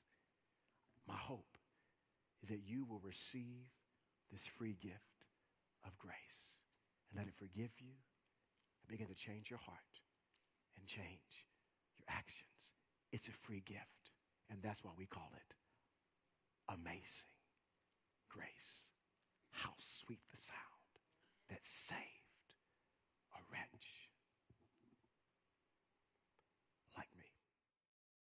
My 1.05 1.15
hope 1.15 1.57
is 2.41 2.49
that 2.49 2.61
you 2.65 2.85
will 2.85 3.01
receive 3.03 3.67
this 4.31 4.47
free 4.47 4.77
gift 4.81 5.27
of 5.85 5.97
grace 5.97 6.55
and 7.09 7.19
let 7.19 7.27
it 7.27 7.33
forgive 7.35 7.71
you 7.79 7.91
and 8.79 8.87
begin 8.87 9.07
to 9.07 9.15
change 9.15 9.49
your 9.49 9.59
heart 9.59 9.99
and 10.77 10.87
change 10.87 11.47
your 11.97 12.05
actions 12.07 12.75
it's 13.11 13.27
a 13.27 13.31
free 13.31 13.61
gift. 13.65 14.13
And 14.49 14.61
that's 14.61 14.83
why 14.83 14.91
we 14.97 15.05
call 15.05 15.31
it 15.35 15.55
amazing 16.69 17.31
grace. 18.29 18.91
How 19.51 19.71
sweet 19.77 20.21
the 20.31 20.37
sound 20.37 20.59
that 21.49 21.65
saved 21.65 21.99
a 23.33 23.39
wretch 23.51 24.10